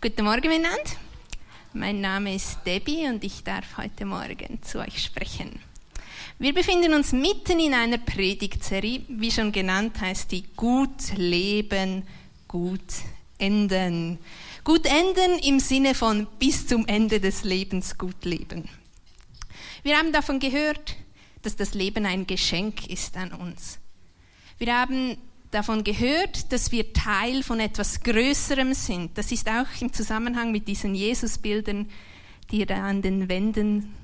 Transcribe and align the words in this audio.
Guten 0.00 0.26
Morgen 0.26 0.46
miteinander. 0.46 0.92
Mein 1.72 2.00
Name 2.00 2.32
ist 2.32 2.60
Debbie 2.64 3.08
und 3.08 3.24
ich 3.24 3.42
darf 3.42 3.78
heute 3.78 4.04
Morgen 4.04 4.62
zu 4.62 4.78
euch 4.78 5.02
sprechen. 5.02 5.58
Wir 6.38 6.54
befinden 6.54 6.94
uns 6.94 7.10
mitten 7.10 7.58
in 7.58 7.74
einer 7.74 7.98
Predigtserie, 7.98 9.00
wie 9.08 9.32
schon 9.32 9.50
genannt 9.50 10.00
heißt 10.00 10.30
die 10.30 10.44
Gut 10.54 11.16
leben, 11.16 12.06
gut 12.46 12.92
enden. 13.38 14.20
Gut 14.62 14.86
enden 14.86 15.40
im 15.40 15.58
Sinne 15.58 15.96
von 15.96 16.28
bis 16.38 16.68
zum 16.68 16.86
Ende 16.86 17.18
des 17.18 17.42
Lebens 17.42 17.98
gut 17.98 18.24
leben. 18.24 18.68
Wir 19.82 19.98
haben 19.98 20.12
davon 20.12 20.38
gehört, 20.38 20.94
dass 21.42 21.56
das 21.56 21.74
Leben 21.74 22.06
ein 22.06 22.24
Geschenk 22.24 22.86
ist 22.88 23.16
an 23.16 23.32
uns. 23.32 23.80
Wir 24.58 24.78
haben 24.78 25.18
davon 25.50 25.84
gehört, 25.84 26.52
dass 26.52 26.72
wir 26.72 26.92
Teil 26.92 27.42
von 27.42 27.60
etwas 27.60 28.00
Größerem 28.00 28.74
sind. 28.74 29.16
Das 29.16 29.32
ist 29.32 29.48
auch 29.48 29.66
im 29.80 29.92
Zusammenhang 29.92 30.52
mit 30.52 30.68
diesen 30.68 30.94
Jesusbildern, 30.94 31.88
die 32.50 32.66
da 32.66 32.86
an 32.86 33.02
den 33.02 33.28
Wänden, 33.28 33.94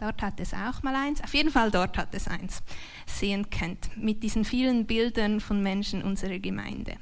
dort 0.00 0.22
hat 0.22 0.40
es 0.40 0.54
auch 0.54 0.82
mal 0.82 0.94
eins, 0.94 1.22
auf 1.22 1.34
jeden 1.34 1.50
Fall 1.50 1.70
dort 1.70 1.96
hat 1.98 2.14
es 2.14 2.28
eins, 2.28 2.62
sehen 3.06 3.50
könnt, 3.50 3.96
mit 3.96 4.22
diesen 4.22 4.44
vielen 4.44 4.86
Bildern 4.86 5.40
von 5.40 5.62
Menschen 5.62 6.02
unserer 6.02 6.38
Gemeinde. 6.38 6.96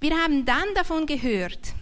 Wir 0.00 0.16
haben 0.16 0.44
dann 0.44 0.74
davon 0.74 1.06
gehört, 1.06 1.74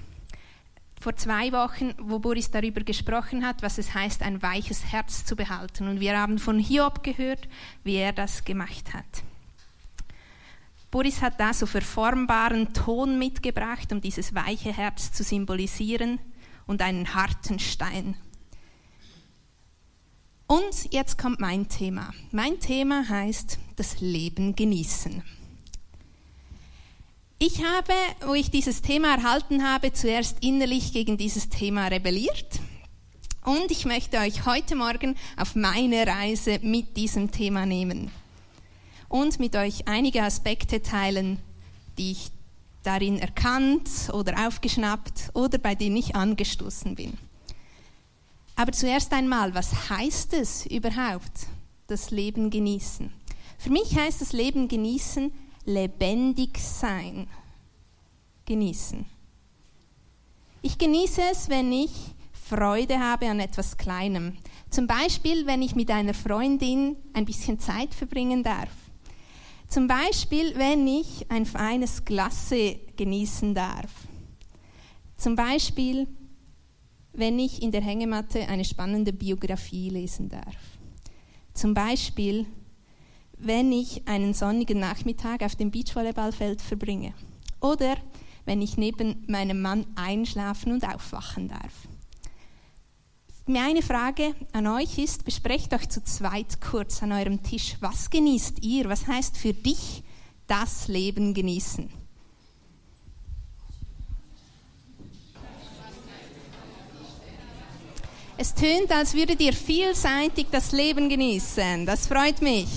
vor 1.01 1.17
zwei 1.17 1.51
Wochen, 1.53 1.95
wo 1.99 2.19
Boris 2.19 2.51
darüber 2.51 2.83
gesprochen 2.83 3.47
hat, 3.47 3.63
was 3.63 3.79
es 3.79 3.95
heißt, 3.95 4.23
ein 4.23 4.43
weiches 4.43 4.93
Herz 4.93 5.25
zu 5.25 5.35
behalten. 5.35 5.89
Und 5.89 6.01
wir 6.01 6.19
haben 6.19 6.39
von 6.39 6.59
Hiob 6.59 7.03
gehört, 7.03 7.49
wie 7.85 7.97
er 7.97 8.13
das 8.13 8.45
gemacht 8.45 8.93
hat. 8.93 9.25
Boris 10.91 11.23
hat 11.23 11.39
da 11.39 11.55
so 11.55 11.67
verformbaren 11.67 12.73
Ton 12.73 13.19
mitgebracht, 13.19 13.93
um 13.93 14.01
dieses 14.01 14.35
weiche 14.35 14.73
Herz 14.77 15.13
zu 15.13 15.23
symbolisieren 15.23 16.19
und 16.67 16.83
einen 16.83 17.15
harten 17.15 17.61
Stein. 17.61 18.17
Und 20.49 20.93
jetzt 20.93 21.17
kommt 21.17 21.39
mein 21.39 21.69
Thema. 21.69 22.13
Mein 22.33 22.59
Thema 22.59 23.09
heißt 23.09 23.59
das 23.77 24.01
Leben 24.01 24.57
genießen. 24.57 25.23
Ich 27.39 27.65
habe, 27.65 27.95
wo 28.27 28.35
ich 28.35 28.51
dieses 28.51 28.83
Thema 28.83 29.15
erhalten 29.15 29.65
habe, 29.65 29.93
zuerst 29.93 30.45
innerlich 30.45 30.93
gegen 30.93 31.17
dieses 31.17 31.49
Thema 31.49 31.87
rebelliert. 31.87 32.59
Und 33.45 33.71
ich 33.71 33.87
möchte 33.87 34.19
euch 34.19 34.45
heute 34.45 34.75
Morgen 34.75 35.17
auf 35.37 35.55
meine 35.55 36.05
Reise 36.05 36.59
mit 36.63 36.97
diesem 36.97 37.31
Thema 37.31 37.65
nehmen 37.65 38.11
und 39.11 39.39
mit 39.41 39.57
euch 39.57 39.87
einige 39.87 40.23
Aspekte 40.23 40.81
teilen, 40.81 41.39
die 41.99 42.13
ich 42.13 42.31
darin 42.83 43.19
erkannt 43.19 43.91
oder 44.15 44.47
aufgeschnappt 44.47 45.31
oder 45.35 45.59
bei 45.59 45.75
denen 45.75 45.99
ich 45.99 46.17
angestoßen 46.17 46.95
bin. 46.95 47.19
Aber 48.57 48.73
zuerst 48.73 49.13
einmal, 49.13 49.55
was 49.55 49.91
heißt 49.91 50.33
es 50.35 50.65
überhaupt, 50.65 51.49
das 51.89 52.11
Leben 52.11 52.51
genießen? 52.51 53.13
Für 53.59 53.71
mich 53.71 53.99
heißt 53.99 54.21
das 54.21 54.33
Leben 54.33 54.69
genießen, 54.69 55.33
lebendig 55.67 56.59
sein. 56.59 57.27
Genießen. 58.47 59.05
Ich 60.63 60.79
genieße 60.79 61.23
es, 61.31 61.49
wenn 61.49 61.73
ich 61.73 61.91
Freude 62.33 62.99
habe 63.01 63.29
an 63.29 63.41
etwas 63.41 63.77
Kleinem. 63.77 64.37
Zum 64.71 64.87
Beispiel, 64.87 65.47
wenn 65.47 65.63
ich 65.63 65.75
mit 65.75 65.91
einer 65.91 66.15
Freundin 66.15 66.97
ein 67.13 67.25
bisschen 67.25 67.59
Zeit 67.59 67.95
verbringen 67.95 68.43
darf. 68.43 68.69
Zum 69.71 69.87
Beispiel, 69.87 70.57
wenn 70.57 70.85
ich 70.89 71.31
ein 71.31 71.47
feines 71.47 72.05
Glasse 72.05 72.81
genießen 72.97 73.55
darf. 73.55 73.89
Zum 75.17 75.37
Beispiel, 75.37 76.09
wenn 77.13 77.39
ich 77.39 77.63
in 77.63 77.71
der 77.71 77.81
Hängematte 77.81 78.49
eine 78.49 78.65
spannende 78.65 79.13
Biografie 79.13 79.89
lesen 79.89 80.29
darf. 80.29 80.57
Zum 81.55 81.73
Beispiel, 81.73 82.47
wenn 83.39 83.71
ich 83.71 84.09
einen 84.09 84.35
sonnigen 84.35 84.81
Nachmittag 84.81 85.45
auf 85.45 85.55
dem 85.55 85.71
Beachvolleyballfeld 85.71 86.61
verbringe. 86.61 87.15
Oder 87.61 87.95
wenn 88.47 88.63
ich 88.63 88.77
neben 88.77 89.23
meinem 89.29 89.63
Mann 89.63 89.87
einschlafen 89.95 90.73
und 90.73 90.85
aufwachen 90.85 91.47
darf. 91.47 91.87
Meine 93.53 93.83
Frage 93.83 94.37
an 94.53 94.69
euch 94.69 94.97
ist, 94.97 95.25
besprecht 95.25 95.75
euch 95.75 95.89
zu 95.89 96.05
zweit 96.05 96.61
kurz 96.61 97.03
an 97.03 97.11
eurem 97.11 97.43
Tisch, 97.43 97.75
was 97.81 98.09
genießt 98.09 98.63
ihr? 98.63 98.89
Was 98.89 99.09
heißt 99.09 99.37
für 99.37 99.53
dich 99.53 100.05
das 100.47 100.87
Leben 100.87 101.35
genießen? 101.35 101.91
Es 108.39 108.55
tönt, 108.55 108.93
als 108.93 109.15
würdet 109.15 109.41
ihr 109.41 109.53
vielseitig 109.53 110.47
das 110.53 110.71
Leben 110.71 111.09
genießen. 111.09 111.87
Das 111.87 112.07
freut 112.07 112.41
mich. 112.43 112.69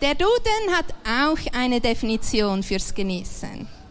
Der 0.00 0.14
Duden 0.14 0.76
hat 0.76 0.94
auch 1.04 1.52
eine 1.52 1.80
Definition 1.80 2.62
fürs 2.62 2.94
Genießen. 2.94 3.81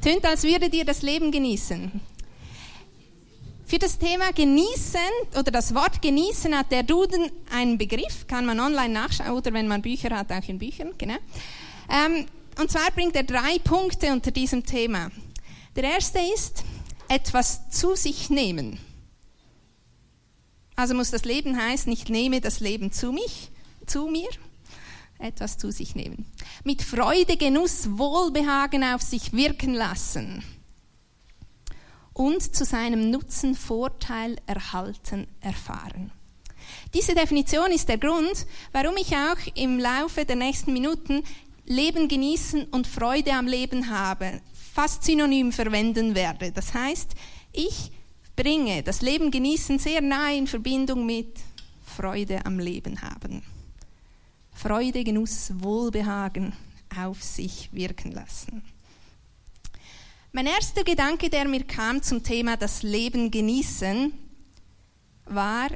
Tönt, 0.00 0.24
als 0.24 0.44
würdet 0.44 0.74
ihr 0.74 0.84
das 0.84 1.02
Leben 1.02 1.30
genießen. 1.30 2.00
Für 3.66 3.78
das 3.78 3.98
Thema 3.98 4.32
genießen 4.32 5.00
oder 5.38 5.50
das 5.50 5.74
Wort 5.74 6.02
genießen 6.02 6.56
hat 6.56 6.72
der 6.72 6.82
Duden 6.82 7.30
einen 7.52 7.78
Begriff, 7.78 8.26
kann 8.26 8.46
man 8.46 8.58
online 8.58 8.88
nachschauen 8.88 9.30
oder 9.30 9.52
wenn 9.52 9.68
man 9.68 9.82
Bücher 9.82 10.10
hat, 10.10 10.32
auch 10.32 10.48
in 10.48 10.58
Büchern, 10.58 10.92
genau. 10.98 11.18
Ähm, 11.88 12.26
und 12.58 12.70
zwar 12.70 12.90
bringt 12.90 13.14
er 13.14 13.22
drei 13.22 13.58
Punkte 13.62 14.12
unter 14.12 14.30
diesem 14.30 14.64
Thema. 14.64 15.10
Der 15.76 15.84
erste 15.84 16.18
ist, 16.34 16.64
etwas 17.08 17.70
zu 17.70 17.94
sich 17.94 18.30
nehmen. 18.30 18.80
Also 20.76 20.94
muss 20.94 21.10
das 21.10 21.24
Leben 21.24 21.56
heißen, 21.56 21.92
ich 21.92 22.08
nehme 22.08 22.40
das 22.40 22.60
Leben 22.60 22.90
zu 22.90 23.12
mich, 23.12 23.50
zu 23.86 24.06
mir, 24.06 24.28
etwas 25.20 25.58
zu 25.58 25.70
sich 25.70 25.94
nehmen. 25.94 26.26
Mit 26.64 26.82
Freude, 26.82 27.36
Genuss, 27.36 27.88
Wohlbehagen 27.98 28.82
auf 28.84 29.02
sich 29.02 29.32
wirken 29.32 29.74
lassen 29.74 30.42
und 32.12 32.54
zu 32.54 32.64
seinem 32.64 33.10
Nutzen 33.10 33.54
Vorteil 33.54 34.36
erhalten 34.46 35.26
erfahren. 35.40 36.12
Diese 36.94 37.14
Definition 37.14 37.70
ist 37.70 37.88
der 37.88 37.98
Grund, 37.98 38.46
warum 38.72 38.96
ich 38.96 39.14
auch 39.14 39.38
im 39.54 39.78
Laufe 39.78 40.24
der 40.24 40.36
nächsten 40.36 40.72
Minuten 40.72 41.22
Leben 41.66 42.08
genießen 42.08 42.64
und 42.64 42.86
Freude 42.86 43.32
am 43.32 43.46
Leben 43.46 43.90
habe, 43.90 44.40
fast 44.74 45.04
synonym 45.04 45.52
verwenden 45.52 46.14
werde. 46.14 46.52
Das 46.52 46.74
heißt, 46.74 47.12
ich 47.52 47.92
bringe 48.34 48.82
das 48.82 49.02
Leben 49.02 49.30
genießen 49.30 49.78
sehr 49.78 50.00
nahe 50.00 50.36
in 50.36 50.46
Verbindung 50.46 51.06
mit 51.06 51.38
Freude 51.84 52.44
am 52.44 52.58
Leben 52.58 53.02
haben. 53.02 53.42
Freude, 54.60 55.04
Genuss, 55.04 55.52
Wohlbehagen 55.54 56.52
auf 56.94 57.22
sich 57.22 57.70
wirken 57.72 58.12
lassen. 58.12 58.62
Mein 60.32 60.44
erster 60.44 60.84
Gedanke, 60.84 61.30
der 61.30 61.48
mir 61.48 61.64
kam 61.64 62.02
zum 62.02 62.22
Thema 62.22 62.58
das 62.58 62.82
Leben 62.82 63.30
genießen, 63.30 64.12
war, 65.24 65.68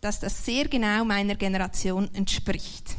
dass 0.00 0.18
das 0.18 0.44
sehr 0.44 0.66
genau 0.66 1.04
meiner 1.04 1.36
Generation 1.36 2.12
entspricht. 2.12 2.96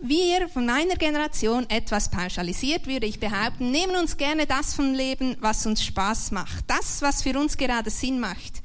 Wir 0.00 0.48
von 0.48 0.66
meiner 0.66 0.96
Generation, 0.96 1.70
etwas 1.70 2.10
pauschalisiert 2.10 2.88
würde 2.88 3.06
ich 3.06 3.20
behaupten, 3.20 3.70
nehmen 3.70 3.94
uns 3.94 4.16
gerne 4.16 4.46
das 4.46 4.74
vom 4.74 4.92
Leben, 4.92 5.36
was 5.38 5.64
uns 5.66 5.84
Spaß 5.84 6.32
macht, 6.32 6.64
das, 6.66 7.00
was 7.00 7.22
für 7.22 7.38
uns 7.38 7.56
gerade 7.56 7.90
Sinn 7.90 8.18
macht. 8.18 8.60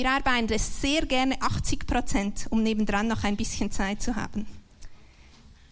Wir 0.00 0.10
arbeiten 0.10 0.58
sehr 0.58 1.04
gerne 1.04 1.36
80 1.42 1.86
Prozent, 1.86 2.46
um 2.48 2.62
nebendran 2.62 3.06
noch 3.06 3.22
ein 3.22 3.36
bisschen 3.36 3.70
Zeit 3.70 4.00
zu 4.00 4.16
haben. 4.16 4.46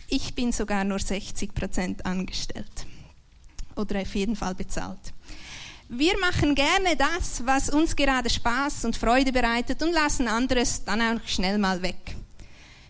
Ich 0.06 0.34
bin 0.34 0.52
sogar 0.52 0.84
nur 0.84 0.98
60 0.98 1.54
Prozent 1.54 2.04
angestellt 2.04 2.86
oder 3.74 4.02
auf 4.02 4.14
jeden 4.14 4.36
Fall 4.36 4.54
bezahlt. 4.54 5.14
Wir 5.88 6.18
machen 6.20 6.54
gerne 6.54 6.94
das, 6.94 7.46
was 7.46 7.70
uns 7.70 7.96
gerade 7.96 8.28
Spaß 8.28 8.84
und 8.84 8.98
Freude 8.98 9.32
bereitet 9.32 9.82
und 9.82 9.92
lassen 9.92 10.28
anderes 10.28 10.84
dann 10.84 11.00
auch 11.00 11.26
schnell 11.26 11.56
mal 11.56 11.80
weg. 11.80 12.14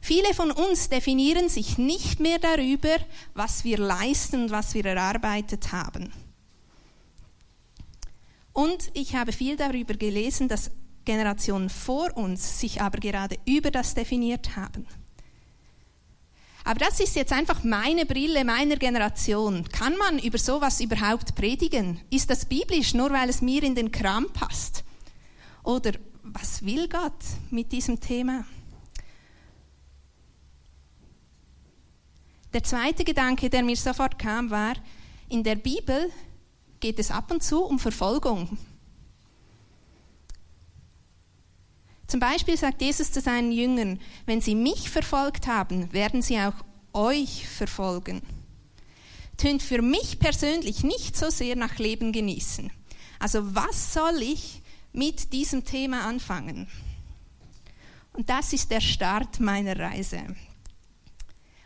Viele 0.00 0.34
von 0.34 0.50
uns 0.50 0.88
definieren 0.88 1.48
sich 1.48 1.78
nicht 1.78 2.18
mehr 2.18 2.40
darüber, 2.40 2.96
was 3.34 3.62
wir 3.62 3.78
leisten 3.78 4.42
und 4.42 4.50
was 4.50 4.74
wir 4.74 4.86
erarbeitet 4.86 5.70
haben. 5.70 6.12
Und 8.52 8.90
ich 8.94 9.14
habe 9.14 9.30
viel 9.30 9.54
darüber 9.54 9.94
gelesen, 9.94 10.48
dass 10.48 10.72
Generationen 11.08 11.70
vor 11.70 12.14
uns 12.18 12.60
sich 12.60 12.82
aber 12.82 12.98
gerade 12.98 13.38
über 13.46 13.70
das 13.70 13.94
definiert 13.94 14.56
haben. 14.56 14.86
Aber 16.64 16.80
das 16.80 17.00
ist 17.00 17.16
jetzt 17.16 17.32
einfach 17.32 17.64
meine 17.64 18.04
Brille 18.04 18.44
meiner 18.44 18.76
Generation. 18.76 19.66
Kann 19.70 19.96
man 19.96 20.18
über 20.18 20.36
sowas 20.36 20.82
überhaupt 20.82 21.34
predigen? 21.34 21.98
Ist 22.10 22.28
das 22.28 22.44
biblisch, 22.44 22.92
nur 22.92 23.10
weil 23.10 23.30
es 23.30 23.40
mir 23.40 23.62
in 23.62 23.74
den 23.74 23.90
Kram 23.90 24.26
passt? 24.34 24.84
Oder 25.62 25.92
was 26.24 26.62
will 26.62 26.86
Gott 26.88 27.24
mit 27.50 27.72
diesem 27.72 27.98
Thema? 27.98 28.44
Der 32.52 32.62
zweite 32.62 33.02
Gedanke, 33.02 33.48
der 33.48 33.62
mir 33.62 33.76
sofort 33.76 34.18
kam, 34.18 34.50
war, 34.50 34.74
in 35.30 35.42
der 35.42 35.56
Bibel 35.56 36.10
geht 36.80 36.98
es 36.98 37.10
ab 37.10 37.30
und 37.30 37.42
zu 37.42 37.64
um 37.64 37.78
Verfolgung. 37.78 38.58
Zum 42.08 42.20
Beispiel 42.20 42.56
sagt 42.56 42.80
Jesus 42.80 43.12
zu 43.12 43.20
seinen 43.20 43.52
Jüngern, 43.52 44.00
wenn 44.24 44.40
sie 44.40 44.54
mich 44.54 44.88
verfolgt 44.88 45.46
haben, 45.46 45.92
werden 45.92 46.22
sie 46.22 46.38
auch 46.38 46.54
euch 46.94 47.46
verfolgen. 47.46 48.22
Tönt 49.36 49.62
für 49.62 49.82
mich 49.82 50.18
persönlich 50.18 50.82
nicht 50.82 51.16
so 51.16 51.28
sehr 51.28 51.54
nach 51.54 51.78
Leben 51.78 52.10
genießen. 52.12 52.72
Also 53.18 53.54
was 53.54 53.92
soll 53.92 54.22
ich 54.22 54.62
mit 54.92 55.34
diesem 55.34 55.64
Thema 55.64 56.06
anfangen? 56.06 56.66
Und 58.14 58.30
das 58.30 58.54
ist 58.54 58.70
der 58.70 58.80
Start 58.80 59.38
meiner 59.38 59.78
Reise. 59.78 60.22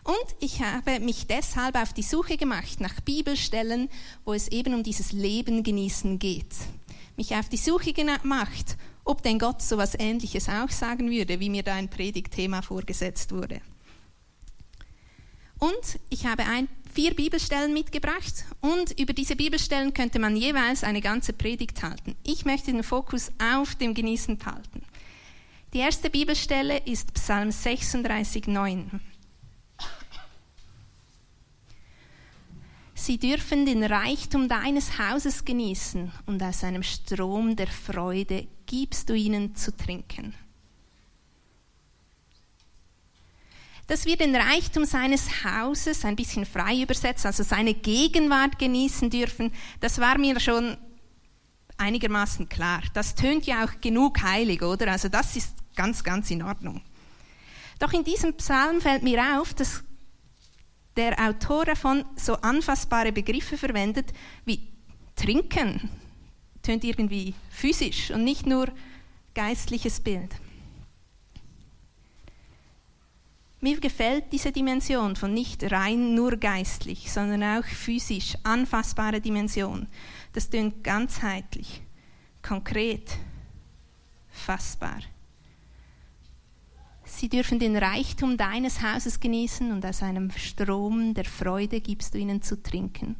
Und 0.04 0.36
ich 0.40 0.60
habe 0.60 0.98
mich 0.98 1.28
deshalb 1.28 1.76
auf 1.76 1.92
die 1.92 2.02
Suche 2.02 2.36
gemacht 2.36 2.80
nach 2.80 3.00
Bibelstellen, 3.02 3.88
wo 4.24 4.34
es 4.34 4.48
eben 4.48 4.74
um 4.74 4.82
dieses 4.82 5.12
Leben 5.12 5.62
genießen 5.62 6.18
geht. 6.18 6.52
Mich 7.16 7.36
auf 7.36 7.48
die 7.48 7.56
Suche 7.56 7.92
gemacht, 7.92 8.76
ob 9.04 9.22
denn 9.22 9.38
Gott 9.38 9.62
so 9.62 9.76
etwas 9.76 9.98
Ähnliches 9.98 10.48
auch 10.48 10.70
sagen 10.70 11.10
würde, 11.10 11.40
wie 11.40 11.50
mir 11.50 11.62
da 11.62 11.74
ein 11.74 11.88
Predigtthema 11.88 12.62
vorgesetzt 12.62 13.32
wurde. 13.32 13.60
Und 15.58 16.00
ich 16.10 16.26
habe 16.26 16.44
ein, 16.44 16.68
vier 16.92 17.14
Bibelstellen 17.14 17.72
mitgebracht 17.72 18.44
und 18.60 18.98
über 18.98 19.12
diese 19.12 19.36
Bibelstellen 19.36 19.94
könnte 19.94 20.18
man 20.18 20.36
jeweils 20.36 20.84
eine 20.84 21.00
ganze 21.00 21.32
Predigt 21.32 21.82
halten. 21.82 22.16
Ich 22.24 22.44
möchte 22.44 22.72
den 22.72 22.82
Fokus 22.82 23.30
auf 23.40 23.74
dem 23.76 23.94
Genießen 23.94 24.38
halten. 24.44 24.82
Die 25.72 25.78
erste 25.78 26.10
Bibelstelle 26.10 26.78
ist 26.84 27.14
Psalm 27.14 27.50
36, 27.50 28.46
9. 28.46 29.00
Sie 32.94 33.18
dürfen 33.18 33.66
den 33.66 33.82
Reichtum 33.82 34.48
deines 34.48 34.98
Hauses 34.98 35.44
genießen 35.44 36.12
und 36.26 36.42
aus 36.42 36.62
einem 36.62 36.82
Strom 36.82 37.56
der 37.56 37.66
Freude 37.66 38.46
gibst 38.72 39.10
du 39.10 39.14
ihnen 39.14 39.54
zu 39.54 39.76
trinken. 39.76 40.32
Dass 43.86 44.06
wir 44.06 44.16
den 44.16 44.34
Reichtum 44.34 44.86
seines 44.86 45.44
Hauses, 45.44 46.06
ein 46.06 46.16
bisschen 46.16 46.46
frei 46.46 46.80
übersetzt, 46.80 47.26
also 47.26 47.42
seine 47.42 47.74
Gegenwart 47.74 48.58
genießen 48.58 49.10
dürfen, 49.10 49.52
das 49.80 50.00
war 50.00 50.16
mir 50.16 50.40
schon 50.40 50.78
einigermaßen 51.76 52.48
klar. 52.48 52.80
Das 52.94 53.14
tönt 53.14 53.44
ja 53.44 53.62
auch 53.62 53.78
genug 53.82 54.22
heilig, 54.22 54.62
oder? 54.62 54.90
Also 54.90 55.10
das 55.10 55.36
ist 55.36 55.54
ganz, 55.76 56.02
ganz 56.02 56.30
in 56.30 56.42
Ordnung. 56.42 56.80
Doch 57.78 57.92
in 57.92 58.04
diesem 58.04 58.32
Psalm 58.38 58.80
fällt 58.80 59.02
mir 59.02 59.38
auf, 59.38 59.52
dass 59.52 59.84
der 60.96 61.18
Autor 61.20 61.66
davon 61.66 62.06
so 62.16 62.36
anfassbare 62.36 63.12
Begriffe 63.12 63.58
verwendet 63.58 64.14
wie 64.46 64.66
trinken, 65.14 65.90
tönt 66.62 66.84
irgendwie 66.84 67.34
physisch 67.50 68.10
und 68.10 68.24
nicht 68.24 68.46
nur 68.46 68.68
geistliches 69.34 70.00
Bild. 70.00 70.30
Mir 73.60 73.78
gefällt 73.78 74.32
diese 74.32 74.50
Dimension 74.50 75.14
von 75.14 75.32
nicht 75.32 75.70
rein 75.70 76.14
nur 76.14 76.36
geistlich, 76.36 77.12
sondern 77.12 77.44
auch 77.44 77.64
physisch, 77.64 78.36
anfassbare 78.42 79.20
Dimension. 79.20 79.86
Das 80.32 80.50
tönt 80.50 80.82
ganzheitlich, 80.82 81.80
konkret, 82.42 83.18
fassbar. 84.30 84.98
Sie 87.04 87.28
dürfen 87.28 87.60
den 87.60 87.76
Reichtum 87.76 88.36
deines 88.36 88.82
Hauses 88.82 89.20
genießen 89.20 89.70
und 89.70 89.86
aus 89.86 90.02
einem 90.02 90.32
Strom 90.32 91.14
der 91.14 91.24
Freude 91.24 91.80
gibst 91.80 92.14
du 92.14 92.18
ihnen 92.18 92.42
zu 92.42 92.60
trinken. 92.60 93.14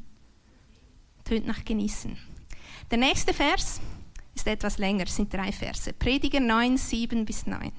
Tönt 1.24 1.46
nach 1.46 1.64
genießen. 1.64 2.18
Der 2.92 2.98
nächste 2.98 3.34
Vers 3.34 3.80
ist 4.34 4.46
etwas 4.46 4.78
länger, 4.78 5.04
es 5.06 5.16
sind 5.16 5.34
drei 5.34 5.50
Verse. 5.50 5.92
Prediger 5.94 6.38
9, 6.38 6.76
7 6.76 7.24
bis 7.24 7.46
9. 7.46 7.72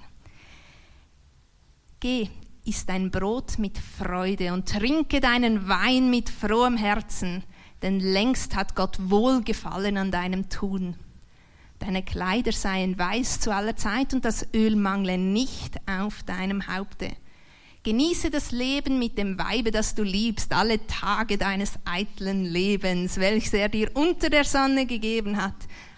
Geh, 2.02 2.28
iss 2.66 2.86
dein 2.86 3.12
Brot 3.12 3.60
mit 3.60 3.78
Freude 3.78 4.52
und 4.52 4.68
trinke 4.68 5.22
deinen 5.22 5.70
Wein 5.70 6.10
mit 6.10 6.30
frohem 6.30 6.76
Herzen, 6.76 7.46
denn 7.82 8.02
längst 8.02 8.56
hat 8.56 8.76
Gott 8.76 8.98
Wohlgefallen 9.00 9.98
an 9.98 10.12
deinem 10.12 10.50
Tun 10.50 10.98
deine 11.84 12.04
Kleider 12.04 12.52
seien 12.52 12.98
weiß 12.98 13.40
zu 13.40 13.54
aller 13.54 13.76
Zeit 13.76 14.14
und 14.14 14.26
das 14.26 14.48
Öl 14.54 14.76
mangle 14.76 15.18
nicht 15.18 15.78
auf 15.88 16.24
deinem 16.24 16.68
Haupte. 16.68 17.12
Genieße 17.84 18.30
das 18.30 18.52
Leben 18.52 18.98
mit 18.98 19.18
dem 19.18 19.38
Weibe, 19.38 19.70
das 19.70 19.94
du 19.94 20.04
liebst, 20.04 20.54
alle 20.54 20.88
Tage 20.88 21.38
deines 21.38 21.74
eitlen 21.84 22.46
Lebens, 22.46 23.18
welches 23.18 23.54
er 23.54 23.68
dir 23.68 23.92
unter 23.94 24.30
der 24.30 24.46
Sonne 24.46 24.86
gegeben 24.86 25.42
hat, 25.42 25.56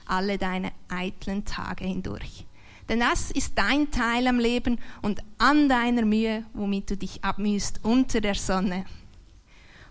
alle 0.07 0.39
deine 0.39 0.71
eitlen 0.89 1.45
Tage 1.45 1.85
hindurch. 1.85 2.45
Denn 2.89 2.99
das 2.99 3.29
ist 3.31 3.53
dein 3.55 3.91
Teil 3.91 4.27
am 4.27 4.39
Leben 4.39 4.79
und 5.03 5.21
an 5.37 5.69
deiner 5.69 6.05
Mühe, 6.05 6.45
womit 6.53 6.89
du 6.89 6.97
dich 6.97 7.23
abmühst 7.23 7.79
unter 7.83 8.19
der 8.19 8.35
Sonne. 8.35 8.85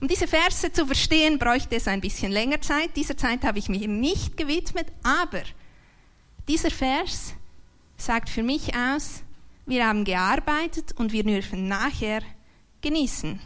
Um 0.01 0.09
diese 0.09 0.27
Verse 0.27 0.73
zu 0.73 0.87
verstehen, 0.87 1.39
bräuchte 1.39 1.77
es 1.77 1.89
ein 1.89 2.01
bisschen 2.01 2.31
länger 2.31 2.61
Zeit. 2.61 2.97
Dieser 2.97 3.17
Zeit 3.17 3.43
habe 3.45 3.59
ich 3.59 3.69
mir 3.69 3.89
nicht 3.89 4.37
gewidmet, 4.37 4.87
aber 5.03 5.43
dieser 6.47 6.71
Vers 6.71 7.35
sagt 7.97 8.29
für 8.29 8.43
mich 8.43 8.75
aus, 8.77 9.24
wir 9.67 9.87
haben 9.87 10.05
gearbeitet 10.05 10.93
und 10.93 11.13
wir 11.13 11.25
dürfen 11.25 11.69
nachher 11.69 12.23
genießen. 12.81 13.41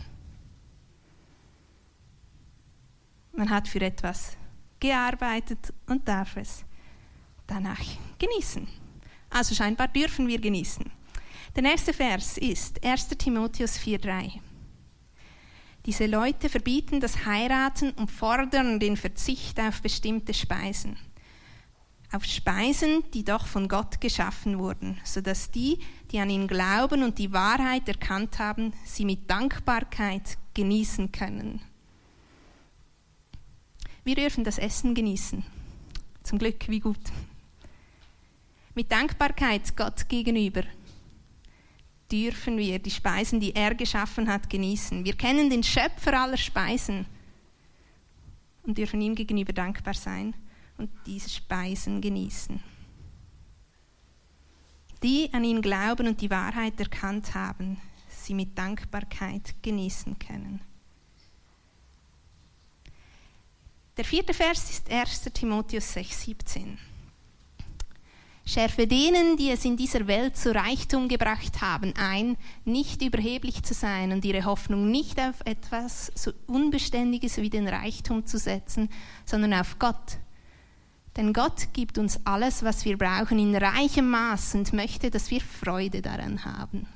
Man 3.32 3.50
hat 3.50 3.68
für 3.68 3.80
etwas 3.80 4.36
gearbeitet 4.80 5.72
und 5.86 6.08
darf 6.08 6.36
es 6.36 6.64
danach 7.46 7.80
genießen. 8.18 8.66
Also 9.30 9.54
scheinbar 9.54 9.88
dürfen 9.88 10.26
wir 10.26 10.40
genießen. 10.40 10.90
Der 11.54 11.62
nächste 11.62 11.92
Vers 11.92 12.36
ist 12.36 12.84
1 12.84 13.08
Timotheus 13.10 13.78
4.3. 13.78 14.40
Diese 15.86 16.06
Leute 16.06 16.48
verbieten 16.48 17.00
das 17.00 17.24
Heiraten 17.24 17.92
und 17.92 18.10
fordern 18.10 18.80
den 18.80 18.96
Verzicht 18.96 19.58
auf 19.60 19.80
bestimmte 19.80 20.34
Speisen 20.34 20.96
auf 22.12 22.24
Speisen, 22.24 23.04
die 23.12 23.24
doch 23.24 23.46
von 23.46 23.68
Gott 23.68 24.00
geschaffen 24.00 24.58
wurden, 24.58 24.98
sodass 25.04 25.50
die, 25.50 25.78
die 26.10 26.18
an 26.20 26.30
ihn 26.30 26.48
glauben 26.48 27.02
und 27.02 27.18
die 27.18 27.32
Wahrheit 27.32 27.88
erkannt 27.88 28.38
haben, 28.38 28.72
sie 28.84 29.04
mit 29.04 29.28
Dankbarkeit 29.30 30.38
genießen 30.54 31.12
können. 31.12 31.60
Wir 34.04 34.14
dürfen 34.14 34.44
das 34.44 34.58
Essen 34.58 34.94
genießen. 34.94 35.44
Zum 36.22 36.38
Glück, 36.38 36.68
wie 36.68 36.80
gut. 36.80 37.00
Mit 38.74 38.90
Dankbarkeit 38.90 39.76
Gott 39.76 40.08
gegenüber 40.08 40.62
dürfen 42.10 42.56
wir 42.56 42.78
die 42.78 42.90
Speisen, 42.90 43.40
die 43.40 43.54
er 43.54 43.74
geschaffen 43.74 44.28
hat, 44.28 44.48
genießen. 44.48 45.04
Wir 45.04 45.14
kennen 45.14 45.50
den 45.50 45.62
Schöpfer 45.62 46.18
aller 46.18 46.36
Speisen 46.36 47.06
und 48.62 48.78
dürfen 48.78 49.00
ihm 49.00 49.14
gegenüber 49.14 49.52
dankbar 49.52 49.94
sein 49.94 50.34
und 50.78 50.90
diese 51.06 51.28
Speisen 51.28 52.00
genießen. 52.00 52.60
Die 55.02 55.30
an 55.32 55.44
ihn 55.44 55.62
glauben 55.62 56.08
und 56.08 56.20
die 56.20 56.30
Wahrheit 56.30 56.78
erkannt 56.80 57.34
haben, 57.34 57.80
sie 58.08 58.34
mit 58.34 58.58
Dankbarkeit 58.58 59.54
genießen 59.62 60.18
können. 60.18 60.60
Der 63.96 64.04
vierte 64.04 64.34
Vers 64.34 64.70
ist 64.70 64.90
1. 64.90 65.22
Timotheus 65.34 65.92
6, 65.92 66.22
17. 66.22 66.78
Schärfe 68.48 68.86
denen, 68.86 69.36
die 69.36 69.50
es 69.50 69.64
in 69.64 69.76
dieser 69.76 70.06
Welt 70.06 70.36
zu 70.36 70.54
Reichtum 70.54 71.08
gebracht 71.08 71.60
haben, 71.60 71.92
ein, 71.98 72.36
nicht 72.64 73.02
überheblich 73.02 73.62
zu 73.62 73.74
sein 73.74 74.10
und 74.10 74.24
ihre 74.24 74.46
Hoffnung 74.46 74.90
nicht 74.90 75.20
auf 75.20 75.34
etwas 75.44 76.10
so 76.14 76.32
Unbeständiges 76.46 77.36
wie 77.36 77.50
den 77.50 77.68
Reichtum 77.68 78.24
zu 78.24 78.38
setzen, 78.38 78.88
sondern 79.26 79.52
auf 79.52 79.78
Gott, 79.78 80.18
denn 81.18 81.32
Gott 81.32 81.72
gibt 81.72 81.98
uns 81.98 82.20
alles, 82.24 82.62
was 82.62 82.84
wir 82.84 82.96
brauchen, 82.96 83.40
in 83.40 83.56
reichem 83.56 84.08
Maß 84.08 84.54
und 84.54 84.72
möchte, 84.72 85.10
dass 85.10 85.32
wir 85.32 85.40
Freude 85.40 86.00
daran 86.00 86.44
haben. 86.44 86.86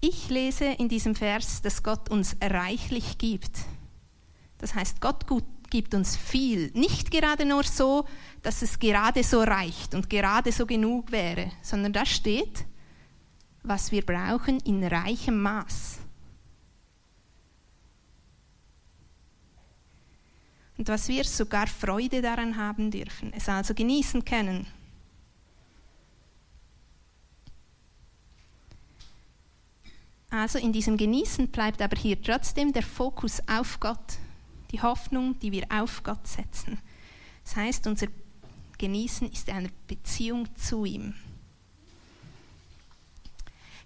Ich 0.00 0.28
lese 0.28 0.66
in 0.66 0.88
diesem 0.88 1.16
Vers, 1.16 1.62
dass 1.62 1.82
Gott 1.82 2.10
uns 2.10 2.36
reichlich 2.40 3.18
gibt. 3.18 3.58
Das 4.58 4.76
heißt, 4.76 5.00
Gott 5.00 5.26
gibt 5.68 5.92
uns 5.92 6.16
viel. 6.16 6.70
Nicht 6.74 7.10
gerade 7.10 7.44
nur 7.44 7.64
so, 7.64 8.06
dass 8.42 8.62
es 8.62 8.78
gerade 8.78 9.24
so 9.24 9.42
reicht 9.42 9.96
und 9.96 10.08
gerade 10.08 10.52
so 10.52 10.64
genug 10.64 11.10
wäre, 11.10 11.50
sondern 11.60 11.92
da 11.92 12.06
steht, 12.06 12.64
was 13.64 13.90
wir 13.90 14.06
brauchen 14.06 14.60
in 14.60 14.84
reichem 14.84 15.42
Maß. 15.42 16.05
Und 20.78 20.88
was 20.88 21.08
wir 21.08 21.24
sogar 21.24 21.66
Freude 21.66 22.20
daran 22.20 22.56
haben 22.56 22.90
dürfen, 22.90 23.32
es 23.34 23.48
also 23.48 23.74
genießen 23.74 24.24
können. 24.24 24.66
Also 30.30 30.58
in 30.58 30.72
diesem 30.72 30.96
Genießen 30.96 31.48
bleibt 31.48 31.80
aber 31.80 31.96
hier 31.96 32.20
trotzdem 32.20 32.72
der 32.72 32.82
Fokus 32.82 33.40
auf 33.48 33.80
Gott, 33.80 34.18
die 34.70 34.82
Hoffnung, 34.82 35.38
die 35.38 35.52
wir 35.52 35.66
auf 35.70 36.02
Gott 36.02 36.26
setzen. 36.26 36.78
Das 37.44 37.56
heißt, 37.56 37.86
unser 37.86 38.08
Genießen 38.76 39.30
ist 39.30 39.48
eine 39.48 39.70
Beziehung 39.86 40.54
zu 40.56 40.84
ihm. 40.84 41.14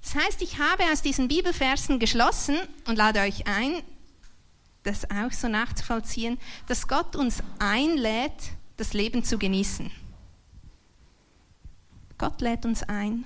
Das 0.02 0.14
heißt, 0.14 0.42
ich 0.42 0.58
habe 0.58 0.84
aus 0.90 1.02
diesen 1.02 1.28
Bibelversen 1.28 1.98
geschlossen 1.98 2.56
und 2.86 2.96
lade 2.96 3.20
euch 3.20 3.46
ein, 3.46 3.82
das 4.82 5.10
auch 5.10 5.32
so 5.32 5.48
nachzuvollziehen, 5.48 6.38
dass 6.66 6.88
Gott 6.88 7.16
uns 7.16 7.42
einlädt, 7.58 8.52
das 8.76 8.92
Leben 8.92 9.24
zu 9.24 9.38
genießen. 9.38 9.90
Gott 12.16 12.40
lädt 12.40 12.64
uns 12.64 12.82
ein, 12.82 13.24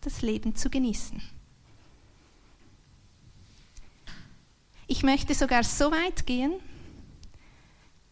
das 0.00 0.22
Leben 0.22 0.54
zu 0.54 0.70
genießen. 0.70 1.22
Ich 4.86 5.02
möchte 5.02 5.34
sogar 5.34 5.64
so 5.64 5.90
weit 5.90 6.26
gehen, 6.26 6.54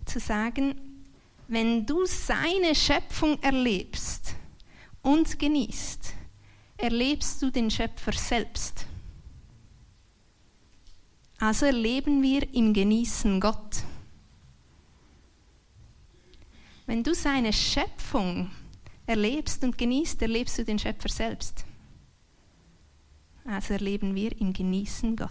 zu 0.05 0.21
sagen, 0.21 0.75
wenn 1.49 1.87
du 1.87 2.05
seine 2.07 2.75
Schöpfung 2.75 3.43
erlebst 3.43 4.35
und 5.03 5.39
genießt, 5.39 6.15
erlebst 6.77 7.41
du 7.43 7.51
den 7.51 7.71
Schöpfer 7.71 8.13
selbst. 8.13 8.86
Also 11.39 11.67
erleben 11.67 12.23
wir 12.23 12.55
im 12.55 12.73
Genießen 12.73 13.41
Gott. 13.41 13.85
Wenn 16.87 17.03
du 17.03 17.15
seine 17.15 17.53
Schöpfung 17.53 18.51
erlebst 19.07 19.63
und 19.65 19.77
genießt, 19.77 20.23
erlebst 20.23 20.59
du 20.59 20.65
den 20.65 20.79
Schöpfer 20.79 21.09
selbst. 21.09 21.65
Also 23.45 23.75
erleben 23.75 24.15
wir 24.15 24.41
im 24.41 24.53
Genießen 24.53 25.15
Gott. 25.17 25.31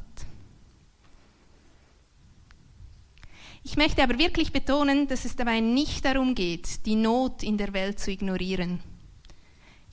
Ich 3.63 3.77
möchte 3.77 4.03
aber 4.03 4.19
wirklich 4.19 4.51
betonen, 4.51 5.07
dass 5.07 5.25
es 5.25 5.35
dabei 5.35 5.59
nicht 5.59 6.05
darum 6.05 6.35
geht, 6.35 6.85
die 6.85 6.95
Not 6.95 7.41
in 7.41 7.57
der 7.57 7.73
Welt 7.73 7.99
zu 7.99 8.11
ignorieren. 8.11 8.79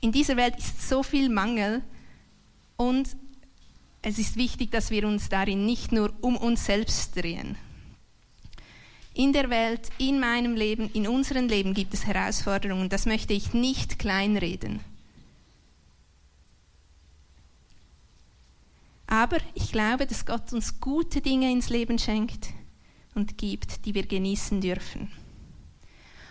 In 0.01 0.13
dieser 0.13 0.37
Welt 0.37 0.59
ist 0.59 0.87
so 0.87 1.03
viel 1.03 1.31
Mangel 1.31 1.83
und 2.77 3.17
es 4.03 4.19
ist 4.19 4.37
wichtig, 4.37 4.71
dass 4.73 4.91
wir 4.91 5.07
uns 5.07 5.29
darin 5.29 5.65
nicht 5.65 5.93
nur 5.93 6.13
um 6.21 6.37
uns 6.37 6.67
selbst 6.67 7.17
drehen. 7.17 7.57
In 9.15 9.33
der 9.33 9.49
Welt, 9.51 9.91
in 9.99 10.19
meinem 10.19 10.57
Leben, 10.57 10.91
in 10.93 11.07
unserem 11.07 11.47
Leben 11.47 11.75
gibt 11.75 11.95
es 11.95 12.07
Herausforderungen. 12.07 12.89
Das 12.89 13.07
möchte 13.07 13.33
ich 13.33 13.55
nicht 13.55 13.99
kleinreden. 13.99 14.81
Aber 19.07 19.37
ich 19.55 19.71
glaube, 19.71 20.07
dass 20.07 20.25
Gott 20.25 20.53
uns 20.53 20.81
gute 20.81 21.21
Dinge 21.21 21.53
ins 21.53 21.69
Leben 21.69 21.99
schenkt 21.99 22.49
und 23.15 23.37
gibt, 23.37 23.85
die 23.85 23.95
wir 23.95 24.07
genießen 24.07 24.63
dürfen. 24.63 25.13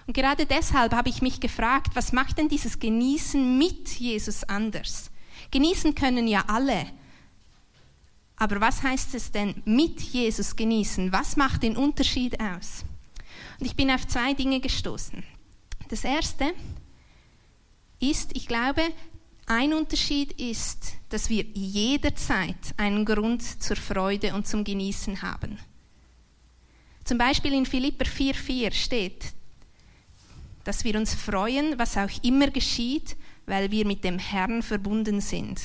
Und 0.07 0.13
gerade 0.13 0.47
deshalb 0.47 0.93
habe 0.93 1.09
ich 1.09 1.21
mich 1.21 1.39
gefragt, 1.39 1.91
was 1.93 2.11
macht 2.11 2.39
denn 2.39 2.49
dieses 2.49 2.79
Genießen 2.79 3.57
mit 3.59 3.87
Jesus 3.89 4.43
anders? 4.43 5.11
Genießen 5.51 5.93
können 5.93 6.27
ja 6.27 6.43
alle. 6.47 6.87
Aber 8.41 8.59
was 8.59 8.81
heißt 8.81 9.13
es 9.13 9.31
denn 9.31 9.61
mit 9.65 10.01
Jesus 10.01 10.55
genießen? 10.55 11.11
Was 11.11 11.37
macht 11.37 11.61
den 11.61 11.77
Unterschied 11.77 12.39
aus? 12.41 12.83
Und 13.59 13.67
ich 13.67 13.75
bin 13.75 13.91
auf 13.91 14.07
zwei 14.07 14.33
Dinge 14.33 14.59
gestoßen. 14.59 15.21
Das 15.89 16.03
erste 16.03 16.51
ist, 17.99 18.35
ich 18.35 18.47
glaube, 18.47 18.81
ein 19.45 19.75
Unterschied 19.75 20.31
ist, 20.41 20.95
dass 21.09 21.29
wir 21.29 21.43
jederzeit 21.53 22.55
einen 22.77 23.05
Grund 23.05 23.43
zur 23.61 23.75
Freude 23.75 24.33
und 24.33 24.47
zum 24.47 24.63
Genießen 24.63 25.21
haben. 25.21 25.59
Zum 27.03 27.19
Beispiel 27.19 27.53
in 27.53 27.67
Philipper 27.67 28.05
4,4 28.05 28.73
steht, 28.73 29.33
dass 30.63 30.83
wir 30.83 30.97
uns 30.97 31.13
freuen, 31.13 31.77
was 31.77 31.95
auch 31.95 32.09
immer 32.23 32.49
geschieht, 32.49 33.15
weil 33.45 33.69
wir 33.69 33.85
mit 33.85 34.03
dem 34.03 34.17
Herrn 34.17 34.63
verbunden 34.63 35.21
sind. 35.21 35.61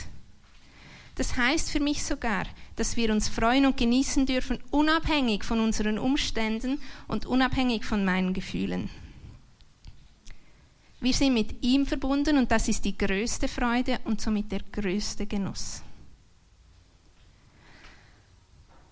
Das 1.16 1.36
heißt 1.36 1.70
für 1.70 1.80
mich 1.80 2.04
sogar, 2.04 2.44
dass 2.76 2.96
wir 2.96 3.10
uns 3.10 3.28
freuen 3.28 3.66
und 3.66 3.76
genießen 3.76 4.26
dürfen, 4.26 4.58
unabhängig 4.70 5.44
von 5.44 5.60
unseren 5.60 5.98
Umständen 5.98 6.80
und 7.08 7.26
unabhängig 7.26 7.84
von 7.84 8.04
meinen 8.04 8.34
Gefühlen. 8.34 8.90
Wir 11.00 11.14
sind 11.14 11.34
mit 11.34 11.62
ihm 11.62 11.86
verbunden 11.86 12.36
und 12.36 12.50
das 12.50 12.68
ist 12.68 12.84
die 12.84 12.96
größte 12.96 13.48
Freude 13.48 13.98
und 14.04 14.20
somit 14.20 14.52
der 14.52 14.60
größte 14.72 15.26
Genuss. 15.26 15.82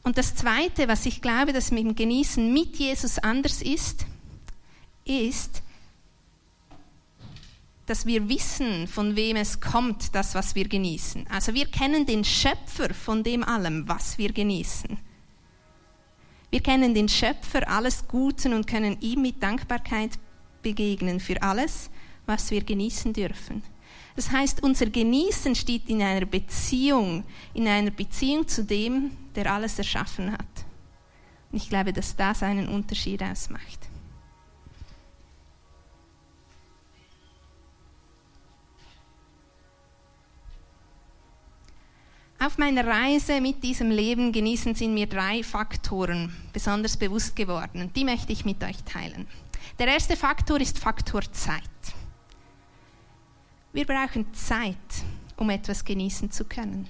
Und 0.03 0.19
das 0.19 0.35
Zweite, 0.35 0.87
was 0.89 1.07
ich 1.07 1.21
glaube, 1.21 1.53
dass 1.53 1.71
mit 1.71 1.85
dem 1.85 1.95
Genießen 1.95 2.53
mit 2.53 2.77
Jesus 2.77 3.19
anders 3.19 3.63
ist, 3.63 4.07
ist, 5.05 5.63
dass 7.87 8.07
wir 8.07 8.29
wissen, 8.29 8.87
von 8.87 9.17
wem 9.17 9.37
es 9.37 9.61
kommt, 9.61 10.15
das, 10.15 10.35
was 10.35 10.55
wir 10.55 10.69
genießen. 10.69 11.27
Also 11.29 11.55
wir 11.55 11.67
kennen 11.67 12.07
den 12.07 12.25
Schöpfer 12.25 12.95
von 12.95 13.23
dem 13.23 13.45
allem, 13.45 13.87
was 13.87 14.17
wir 14.17 14.33
genießen. 14.33 14.97
Wir 16.51 16.61
kennen 16.61 16.95
den 16.95 17.09
Schöpfer 17.09 17.69
alles 17.69 18.07
Guten 18.09 18.55
und 18.55 18.67
können 18.67 18.97
ihm 19.01 19.23
mit 19.23 19.43
Dankbarkeit 19.43 20.13
begegnen 20.63 21.21
für 21.21 21.43
alles, 21.43 21.91
was 22.27 22.51
wir 22.51 22.63
genießen 22.63 23.13
dürfen. 23.13 23.63
Das 24.17 24.31
heißt, 24.31 24.63
unser 24.63 24.87
Genießen 24.87 25.55
steht 25.55 25.89
in 25.89 26.01
einer 26.01 26.27
Beziehung, 26.27 27.25
in 27.53 27.67
einer 27.67 27.91
Beziehung 27.91 28.47
zu 28.47 28.65
dem, 28.65 29.11
der 29.35 29.53
alles 29.53 29.77
erschaffen 29.79 30.31
hat. 30.33 30.47
Und 31.51 31.59
ich 31.59 31.69
glaube, 31.69 31.93
dass 31.93 32.15
das 32.15 32.43
einen 32.43 32.69
Unterschied 32.69 33.23
ausmacht. 33.23 33.81
Auf 42.45 42.59
meiner 42.59 42.87
Reise 42.87 43.41
mit 43.41 43.63
diesem 43.63 43.91
Leben 43.91 44.31
genießen 44.31 44.75
sind 44.75 44.93
mir 44.93 45.07
drei 45.07 45.43
Faktoren 45.43 46.31
besonders 46.53 46.95
bewusst 46.95 47.35
geworden 47.35 47.81
und 47.81 47.97
die 47.97 48.05
möchte 48.05 48.35
ich 48.35 48.45
mit 48.45 48.63
euch 48.63 48.77
teilen. 48.85 49.27
Der 49.79 49.87
erste 49.87 50.15
Faktor 50.15 50.61
ist 50.61 50.79
Faktor 50.79 51.23
Zeit. 51.33 51.63
Wir 53.73 53.87
brauchen 53.87 54.35
Zeit, 54.35 54.77
um 55.39 55.49
etwas 55.49 55.83
genießen 55.87 56.31
zu 56.31 56.45
können. 56.45 56.87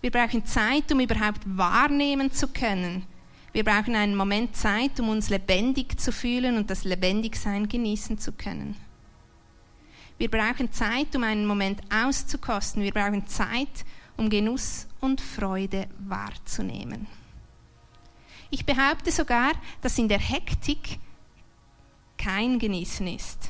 Wir 0.00 0.12
brauchen 0.12 0.46
Zeit, 0.46 0.92
um 0.92 1.00
überhaupt 1.00 1.40
wahrnehmen 1.44 2.30
zu 2.30 2.46
können. 2.46 3.06
Wir 3.52 3.64
brauchen 3.64 3.96
einen 3.96 4.14
Moment 4.14 4.54
Zeit, 4.54 5.00
um 5.00 5.08
uns 5.08 5.28
lebendig 5.28 5.98
zu 5.98 6.12
fühlen 6.12 6.56
und 6.56 6.70
das 6.70 6.84
Lebendigsein 6.84 7.68
genießen 7.68 8.16
zu 8.18 8.30
können. 8.30 8.76
Wir 10.18 10.30
brauchen 10.30 10.70
Zeit, 10.70 11.16
um 11.16 11.24
einen 11.24 11.46
Moment 11.46 11.80
auszukosten. 11.92 12.82
Wir 12.82 12.92
brauchen 12.92 13.26
Zeit, 13.26 13.84
um 14.20 14.28
Genuss 14.28 14.86
und 15.00 15.18
Freude 15.18 15.88
wahrzunehmen. 15.98 17.06
Ich 18.50 18.66
behaupte 18.66 19.10
sogar, 19.10 19.52
dass 19.80 19.96
in 19.96 20.08
der 20.08 20.18
Hektik 20.18 20.98
kein 22.18 22.58
Genießen 22.58 23.06
ist. 23.06 23.48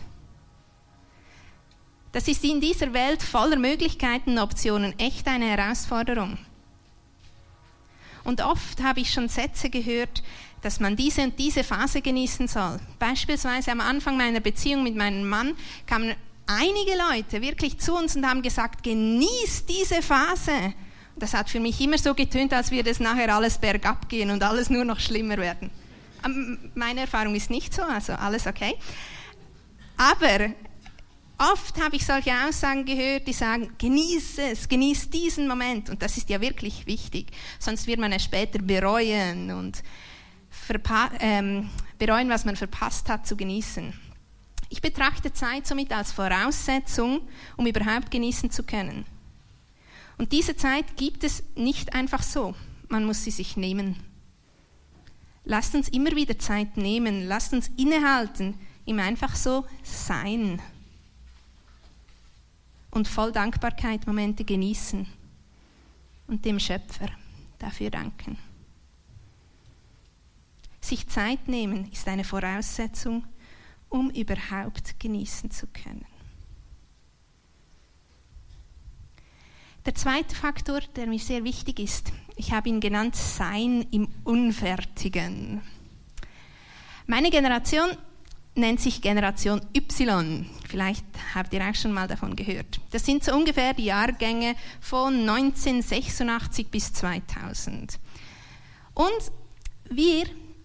Das 2.13 2.29
ist 2.29 2.45
in 2.45 2.61
dieser 2.61 2.93
Welt 2.93 3.21
voller 3.21 3.59
Möglichkeiten 3.59 4.31
und 4.31 4.39
Optionen 4.39 4.97
echt 4.97 5.27
eine 5.27 5.47
Herausforderung. 5.47 6.39
Und 8.23 8.41
oft 8.41 8.81
habe 8.81 9.01
ich 9.01 9.13
schon 9.13 9.29
Sätze 9.29 9.71
gehört, 9.71 10.23
dass 10.63 10.79
man 10.79 10.95
diese 10.95 11.23
und 11.23 11.37
diese 11.37 11.65
Phase 11.65 12.01
genießen 12.01 12.47
soll. 12.47 12.79
Beispielsweise 13.01 13.73
am 13.73 13.81
Anfang 13.81 14.17
meiner 14.17 14.41
Beziehung 14.41 14.85
mit 14.85 14.95
meinem 14.95 15.29
Mann 15.29 15.57
kamen 15.87 16.15
einige 16.51 16.93
Leute 16.97 17.41
wirklich 17.41 17.79
zu 17.79 17.95
uns 17.95 18.17
und 18.17 18.27
haben 18.27 18.43
gesagt, 18.43 18.83
genieß 18.83 19.67
diese 19.67 20.03
Phase. 20.03 20.75
Das 21.17 21.35
hat 21.35 21.49
für 21.49 21.61
mich 21.61 21.81
immer 21.81 21.99
so 21.99 22.15
getönt, 22.15 22.53
als 22.53 22.71
würde 22.71 22.91
es 22.91 22.99
nachher 22.99 23.35
alles 23.35 23.59
bergab 23.59 24.09
gehen 24.09 24.31
und 24.31 24.43
alles 24.43 24.71
nur 24.71 24.85
noch 24.85 24.99
schlimmer 24.99 25.37
werden. 25.37 25.71
Ähm, 26.25 26.59
meine 26.75 27.01
Erfahrung 27.01 27.35
ist 27.35 27.51
nicht 27.51 27.73
so, 27.73 27.83
also 27.83 28.15
alles 28.15 28.47
okay. 28.47 28.75
Aber 29.97 30.51
Oft 31.41 31.81
habe 31.83 31.97
ich 31.97 32.05
solche 32.05 32.33
Aussagen 32.47 32.85
gehört, 32.85 33.27
die 33.27 33.33
sagen, 33.33 33.71
genieße 33.79 34.43
es, 34.43 34.69
genieße 34.69 35.09
diesen 35.09 35.49
Moment. 35.49 35.89
Und 35.89 36.03
das 36.03 36.19
ist 36.19 36.29
ja 36.29 36.39
wirklich 36.43 36.87
wichtig. 36.87 37.29
Sonst 37.59 37.87
wird 37.87 37.99
man 37.99 38.13
es 38.13 38.25
später 38.25 38.59
bereuen 38.59 39.51
und 39.51 39.83
ähm, 41.19 41.71
bereuen, 41.99 42.29
was 42.29 42.45
man 42.45 42.57
verpasst 42.57 43.09
hat 43.09 43.27
zu 43.27 43.39
genießen. 43.39 44.10
Ich 44.71 44.81
betrachte 44.81 45.33
Zeit 45.33 45.67
somit 45.67 45.93
als 45.93 46.13
Voraussetzung, 46.13 47.23
um 47.57 47.67
überhaupt 47.67 48.11
genießen 48.11 48.51
zu 48.51 48.63
können. 48.63 49.05
Und 50.17 50.33
diese 50.33 50.57
Zeit 50.57 50.97
gibt 50.97 51.25
es 51.25 51.43
nicht 51.57 51.93
einfach 51.93 52.23
so. 52.23 52.55
Man 52.89 53.05
muss 53.05 53.25
sie 53.25 53.33
sich 53.33 53.57
nehmen. 53.57 53.97
Lasst 55.45 55.75
uns 55.75 55.89
immer 55.89 56.13
wieder 56.13 56.39
Zeit 56.39 56.77
nehmen, 56.77 57.27
lasst 57.27 57.53
uns 57.53 57.69
innehalten, 57.77 58.55
ihm 58.85 59.01
einfach 59.01 59.35
so 59.35 59.67
sein 59.83 60.63
und 62.91 63.09
voll 63.09 63.33
Dankbarkeit 63.33 64.07
Momente 64.07 64.45
genießen 64.45 65.07
und 66.27 66.45
dem 66.45 66.61
Schöpfer 66.61 67.09
dafür 67.59 67.91
danken. 67.91 68.39
Sich 70.81 71.09
Zeit 71.09 71.49
nehmen 71.49 71.91
ist 71.93 72.07
eine 72.09 72.25
Voraussetzung, 72.25 73.25
um 73.91 74.09
überhaupt 74.11 74.99
genießen 74.99 75.51
zu 75.51 75.67
können. 75.67 76.07
Der 79.85 79.95
zweite 79.95 80.35
Faktor, 80.35 80.81
der 80.97 81.07
mir 81.07 81.19
sehr 81.19 81.45
wichtig 81.45 81.79
ist, 81.79 82.13
ich 82.37 82.53
habe 82.53 82.69
ihn 82.69 82.81
genannt 82.81 83.17
Sein 83.17 83.87
im 83.91 84.09
Unfertigen. 84.25 85.63
Meine 87.07 87.31
Generation 87.31 87.91
nennt 88.55 88.81
sich 88.81 89.01
Generation 89.01 89.61
Y. 89.75 90.47
Vielleicht 90.69 91.05
habt 91.35 91.53
ihr 91.53 91.67
auch 91.67 91.75
schon 91.75 91.93
mal 91.93 92.07
davon 92.07 92.37
gehört. 92.37 92.81
Das 92.91 93.05
sind 93.05 93.25
so 93.25 93.35
ungefähr 93.35 93.75
die 93.75 93.87
Jahrgänge 93.87 94.55
von 94.81 95.29
1986 95.29 96.69
bis 96.69 96.93
2000. 96.93 97.99
Und 98.95 99.33
wir 99.89 100.25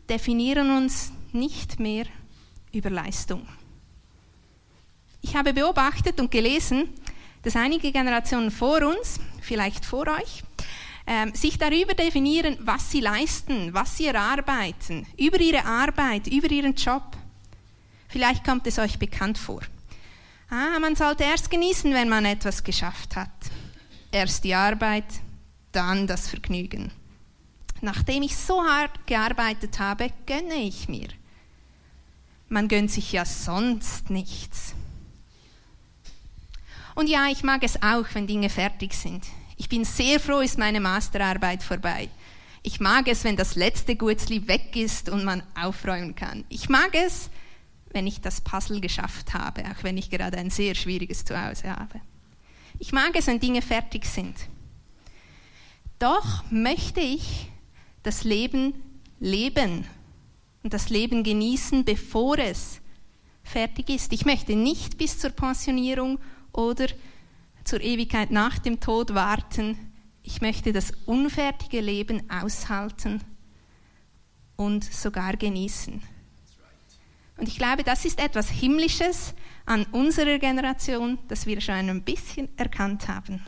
definieren 0.10 0.76
uns 0.76 1.14
nicht 1.32 1.80
mehr 1.80 2.06
über 2.76 2.90
Leistung. 2.90 3.48
Ich 5.22 5.36
habe 5.36 5.54
beobachtet 5.54 6.20
und 6.20 6.30
gelesen, 6.30 6.90
dass 7.42 7.56
einige 7.56 7.92
Generationen 7.92 8.52
vor 8.52 8.82
uns, 8.84 9.20
vielleicht 9.42 9.86
vor 9.86 10.08
euch, 10.08 10.44
äh, 11.06 11.36
sich 11.36 11.58
darüber 11.58 11.94
definieren, 11.94 12.58
was 12.60 12.92
sie 12.92 13.00
leisten, 13.00 13.74
was 13.74 13.98
sie 13.98 14.08
erarbeiten, 14.08 15.08
über 15.18 15.40
ihre 15.40 15.66
Arbeit, 15.66 16.28
über 16.28 16.50
ihren 16.52 16.76
Job. 16.76 17.16
Vielleicht 18.08 18.44
kommt 18.44 18.68
es 18.68 18.80
euch 18.80 19.00
bekannt 19.00 19.38
vor. 19.38 19.62
Ah, 20.50 20.80
man 20.80 20.96
sollte 20.96 21.24
erst 21.24 21.50
genießen, 21.50 21.94
wenn 21.94 22.10
man 22.10 22.26
etwas 22.26 22.64
geschafft 22.64 23.16
hat. 23.16 23.32
Erst 24.12 24.44
die 24.44 24.54
Arbeit, 24.54 25.06
dann 25.72 26.08
das 26.08 26.30
Vergnügen. 26.30 26.92
Nachdem 27.82 28.24
ich 28.24 28.36
so 28.38 28.64
hart 28.64 29.06
gearbeitet 29.06 29.80
habe, 29.80 30.12
gönne 30.26 30.56
ich 30.56 30.88
mir. 30.88 31.10
Man 32.48 32.68
gönnt 32.68 32.92
sich 32.92 33.12
ja 33.12 33.26
sonst 33.26 34.10
nichts. 34.10 34.76
Und 36.94 37.08
ja, 37.08 37.28
ich 37.28 37.44
mag 37.44 37.64
es 37.64 37.82
auch, 37.82 38.06
wenn 38.14 38.28
Dinge 38.28 38.50
fertig 38.50 38.94
sind. 38.94 39.26
Ich 39.58 39.70
bin 39.70 39.84
sehr 39.84 40.20
froh, 40.20 40.40
ist 40.40 40.58
meine 40.58 40.80
Masterarbeit 40.80 41.64
vorbei. 41.64 42.10
Ich 42.64 42.80
mag 42.80 43.08
es, 43.08 43.24
wenn 43.24 43.36
das 43.36 43.56
letzte 43.56 43.96
Gutzli 43.96 44.48
weg 44.48 44.76
ist 44.76 45.10
und 45.10 45.24
man 45.24 45.44
aufräumen 45.60 46.16
kann. 46.16 46.46
Ich 46.50 46.70
mag 46.70 46.90
es, 46.94 47.30
wenn 47.92 48.08
ich 48.08 48.22
das 48.22 48.42
Puzzle 48.42 48.82
geschafft 48.82 49.34
habe, 49.34 49.64
auch 49.66 49.84
wenn 49.84 49.98
ich 49.98 50.10
gerade 50.10 50.38
ein 50.38 50.50
sehr 50.50 50.76
schwieriges 50.76 51.24
Zuhause 51.26 51.70
habe. 51.70 52.02
Ich 52.80 52.92
mag 52.92 53.12
es, 53.16 53.28
wenn 53.28 53.40
Dinge 53.40 53.62
fertig 53.62 54.06
sind. 54.06 54.36
Doch 56.00 56.44
möchte 56.52 57.00
ich 57.00 57.50
das 58.04 58.24
Leben 58.24 58.74
leben 59.20 59.88
und 60.66 60.74
das 60.74 60.90
Leben 60.90 61.24
genießen, 61.24 61.86
bevor 61.86 62.40
es 62.40 62.82
fertig 63.44 63.88
ist. 63.92 64.12
Ich 64.14 64.26
möchte 64.26 64.56
nicht 64.56 64.98
bis 64.98 65.20
zur 65.20 65.30
Pensionierung 65.30 66.18
oder 66.54 66.88
zur 67.64 67.82
Ewigkeit 67.82 68.32
nach 68.32 68.58
dem 68.58 68.80
Tod 68.80 69.14
warten. 69.14 69.78
Ich 70.24 70.42
möchte 70.42 70.74
das 70.74 70.92
unfertige 71.06 71.82
Leben 71.82 72.28
aushalten 72.32 73.22
und 74.56 74.84
sogar 74.84 75.38
genießen. 75.38 76.02
Und 77.38 77.48
ich 77.48 77.58
glaube, 77.60 77.84
das 77.84 78.04
ist 78.04 78.20
etwas 78.20 78.50
Himmlisches 78.50 79.36
an 79.68 79.86
unserer 79.92 80.40
Generation, 80.40 81.20
das 81.28 81.46
wir 81.46 81.62
schon 81.62 81.76
ein 81.76 82.02
bisschen 82.02 82.50
erkannt 82.58 83.08
haben. 83.08 83.46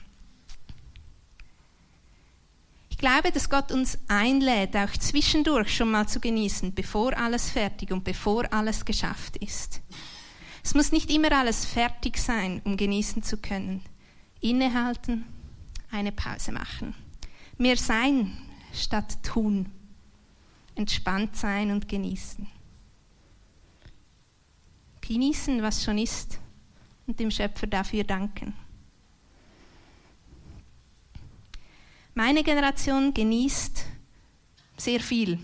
Ich 2.98 3.02
glaube, 3.02 3.32
dass 3.32 3.52
Gott 3.52 3.72
uns 3.72 4.00
einlädt, 4.08 4.76
auch 4.76 4.90
zwischendurch 4.90 5.76
schon 5.76 5.92
mal 5.92 6.08
zu 6.08 6.20
genießen, 6.20 6.74
bevor 6.74 7.16
alles 7.16 7.52
fertig 7.52 7.92
und 7.92 8.04
bevor 8.04 8.52
alles 8.52 8.86
geschafft 8.86 9.38
ist. 9.38 9.82
Es 10.64 10.74
muss 10.74 10.92
nicht 10.92 11.12
immer 11.12 11.32
alles 11.32 11.64
fertig 11.64 12.18
sein, 12.18 12.60
um 12.64 12.76
genießen 12.76 13.22
zu 13.22 13.38
können. 13.38 13.84
Innehalten, 14.42 15.26
eine 15.92 16.12
Pause 16.12 16.52
machen. 16.52 16.96
Mehr 17.60 17.78
sein 17.78 18.36
statt 18.74 19.22
tun. 19.22 19.68
Entspannt 20.74 21.36
sein 21.36 21.70
und 21.70 21.88
genießen. 21.88 22.48
Genießen, 25.02 25.62
was 25.62 25.84
schon 25.84 26.00
ist 26.00 26.40
und 27.06 27.20
dem 27.20 27.30
Schöpfer 27.30 27.68
dafür 27.68 28.04
danken. 28.04 28.56
Meine 32.18 32.42
Generation 32.42 33.14
genießt 33.14 33.86
sehr 34.76 35.00
viel 35.00 35.38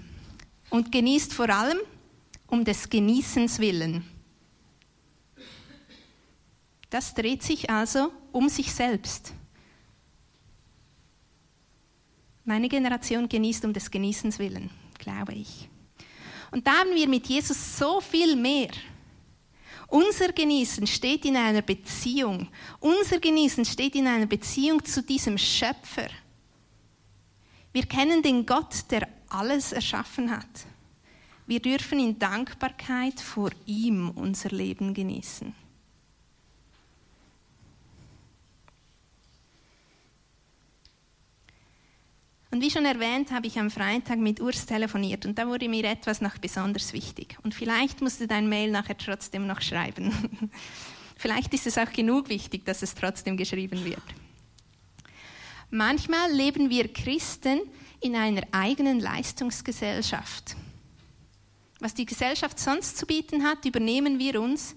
und 0.71 0.91
genießt 0.91 1.31
vor 1.31 1.47
allem 1.47 1.77
um 2.47 2.65
des 2.65 2.89
Genießens 2.89 3.59
willen. 3.59 4.03
Das 6.89 7.13
dreht 7.13 7.43
sich 7.43 7.69
also 7.69 8.11
um 8.31 8.49
sich 8.49 8.73
selbst. 8.73 9.33
Meine 12.43 12.67
Generation 12.69 13.29
genießt 13.29 13.65
um 13.65 13.73
des 13.73 13.91
Genießens 13.91 14.39
willen, 14.39 14.71
glaube 14.97 15.35
ich. 15.35 15.69
Und 16.49 16.65
da 16.65 16.71
haben 16.79 16.95
wir 16.95 17.07
mit 17.07 17.27
Jesus 17.27 17.77
so 17.77 18.01
viel 18.01 18.35
mehr. 18.35 18.71
Unser 19.89 20.31
Genießen 20.31 20.87
steht 20.87 21.23
in 21.25 21.37
einer 21.37 21.61
Beziehung. 21.61 22.47
Unser 22.79 23.19
Genießen 23.19 23.63
steht 23.63 23.93
in 23.93 24.07
einer 24.07 24.25
Beziehung 24.25 24.83
zu 24.83 25.03
diesem 25.03 25.37
Schöpfer. 25.37 26.09
Wir 27.73 27.83
kennen 27.87 28.21
den 28.21 28.45
Gott, 28.45 28.91
der 28.91 29.07
alles 29.29 29.73
erschaffen 29.73 30.29
hat. 30.29 30.67
Wir 31.47 31.59
dürfen 31.59 31.99
in 31.99 32.19
Dankbarkeit 32.19 33.19
vor 33.19 33.49
ihm 33.65 34.11
unser 34.11 34.49
Leben 34.49 34.93
genießen. 34.93 35.53
Und 42.51 42.61
wie 42.61 42.69
schon 42.69 42.85
erwähnt, 42.85 43.31
habe 43.31 43.47
ich 43.47 43.57
am 43.57 43.71
Freitag 43.71 44.19
mit 44.19 44.39
Urs 44.39 44.67
telefoniert 44.67 45.25
und 45.25 45.39
da 45.39 45.47
wurde 45.47 45.67
mir 45.67 45.85
etwas 45.85 46.21
noch 46.21 46.37
besonders 46.37 46.93
wichtig. 46.93 47.35
Und 47.41 47.55
vielleicht 47.55 47.99
musst 47.99 48.21
du 48.21 48.27
dein 48.27 48.47
Mail 48.47 48.69
nachher 48.69 48.95
trotzdem 48.95 49.47
noch 49.47 49.59
schreiben. 49.59 50.51
vielleicht 51.17 51.51
ist 51.55 51.65
es 51.65 51.79
auch 51.79 51.91
genug 51.91 52.29
wichtig, 52.29 52.63
dass 52.63 52.83
es 52.83 52.93
trotzdem 52.93 53.37
geschrieben 53.37 53.83
wird. 53.83 54.03
Manchmal 55.75 56.31
leben 56.31 56.69
wir 56.69 56.87
Christen 56.87 57.59
in 57.99 58.15
einer 58.15 58.43
eigenen 58.51 58.99
Leistungsgesellschaft. 58.99 60.55
Was 61.79 61.95
die 61.95 62.05
Gesellschaft 62.05 62.59
sonst 62.59 62.95
zu 62.95 63.07
bieten 63.07 63.43
hat, 63.43 63.65
übernehmen 63.65 64.19
wir 64.19 64.39
uns 64.39 64.75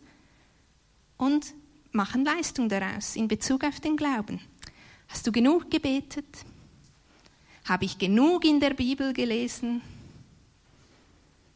und 1.19 1.53
machen 1.93 2.25
Leistung 2.25 2.71
daraus 2.71 3.15
in 3.15 3.29
Bezug 3.29 3.65
auf 3.65 3.79
den 3.79 3.99
Glauben. 3.99 4.41
Hast 5.09 5.27
du 5.27 5.33
genug 5.33 5.71
gebetet? 5.71 6.25
Habe 7.67 7.85
ich 7.85 7.99
genug 7.99 8.47
in 8.47 8.59
der 8.59 8.73
Bibel 8.73 9.13
gelesen? 9.13 9.83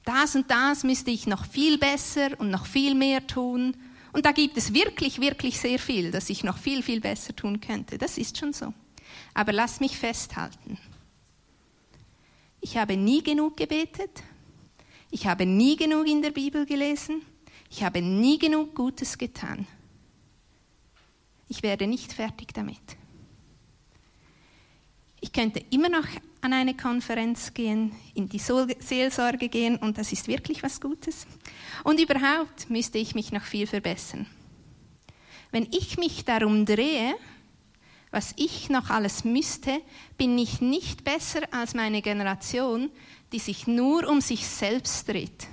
Das 0.05 0.37
und 0.37 0.51
das 0.51 0.85
müsste 0.85 1.13
ich 1.13 1.27
noch 1.27 1.47
viel 1.47 1.79
besser 1.79 2.39
und 2.39 2.51
noch 2.51 2.67
viel 2.67 2.95
mehr 2.95 3.27
tun. 3.27 3.75
Und 4.13 4.27
da 4.27 4.33
gibt 4.33 4.59
es 4.59 4.75
wirklich, 4.75 5.19
wirklich 5.19 5.59
sehr 5.59 5.79
viel, 5.79 6.11
das 6.11 6.29
ich 6.29 6.45
noch 6.45 6.59
viel, 6.59 6.83
viel 6.83 7.01
besser 7.01 7.35
tun 7.35 7.59
könnte. 7.59 7.97
Das 7.97 8.19
ist 8.19 8.37
schon 8.37 8.53
so. 8.53 8.75
Aber 9.35 9.53
lass 9.53 9.81
mich 9.81 9.97
festhalten. 9.97 10.79
Ich 12.61 12.77
habe 12.77 12.97
nie 12.97 13.23
genug 13.23 13.57
gebetet. 13.57 14.23
Ich 15.11 15.27
habe 15.27 15.47
nie 15.47 15.77
genug 15.77 16.07
in 16.07 16.23
der 16.23 16.31
Bibel 16.31 16.67
gelesen. 16.67 17.23
Ich 17.71 17.83
habe 17.83 18.03
nie 18.03 18.39
genug 18.39 18.75
Gutes 18.75 19.17
getan. 19.17 19.67
Ich 21.49 21.63
werde 21.63 21.87
nicht 21.87 22.13
fertig 22.13 22.53
damit. 22.55 22.81
Ich 25.21 25.33
könnte 25.33 25.63
immer 25.71 25.89
noch 25.89 26.07
an 26.41 26.53
eine 26.53 26.75
Konferenz 26.75 27.53
gehen, 27.53 27.93
in 28.15 28.29
die 28.29 28.39
Seelsorge 28.39 29.49
gehen 29.49 29.77
und 29.77 29.99
das 29.99 30.13
ist 30.13 30.29
wirklich 30.29 30.63
was 30.63 30.81
Gutes. 30.81 31.27
Und 31.85 32.01
überhaupt 32.01 32.71
müsste 32.71 32.99
ich 32.99 33.15
mich 33.15 33.31
noch 33.31 33.43
viel 33.43 33.67
verbessern. 33.67 34.27
Wenn 35.51 35.65
ich 35.73 35.99
mich 35.99 36.25
darum 36.25 36.65
drehe, 36.65 37.15
was 38.11 38.35
ich 38.37 38.71
noch 38.71 38.91
alles 38.91 39.25
müsste, 39.25 39.81
bin 40.19 40.37
ich 40.39 40.61
nicht 40.61 41.05
besser 41.05 41.43
als 41.53 41.75
meine 41.75 42.03
Generation, 42.03 42.91
die 43.33 43.39
sich 43.39 43.67
nur 43.67 44.09
um 44.09 44.21
sich 44.21 44.47
selbst 44.47 45.09
dreht. 45.09 45.47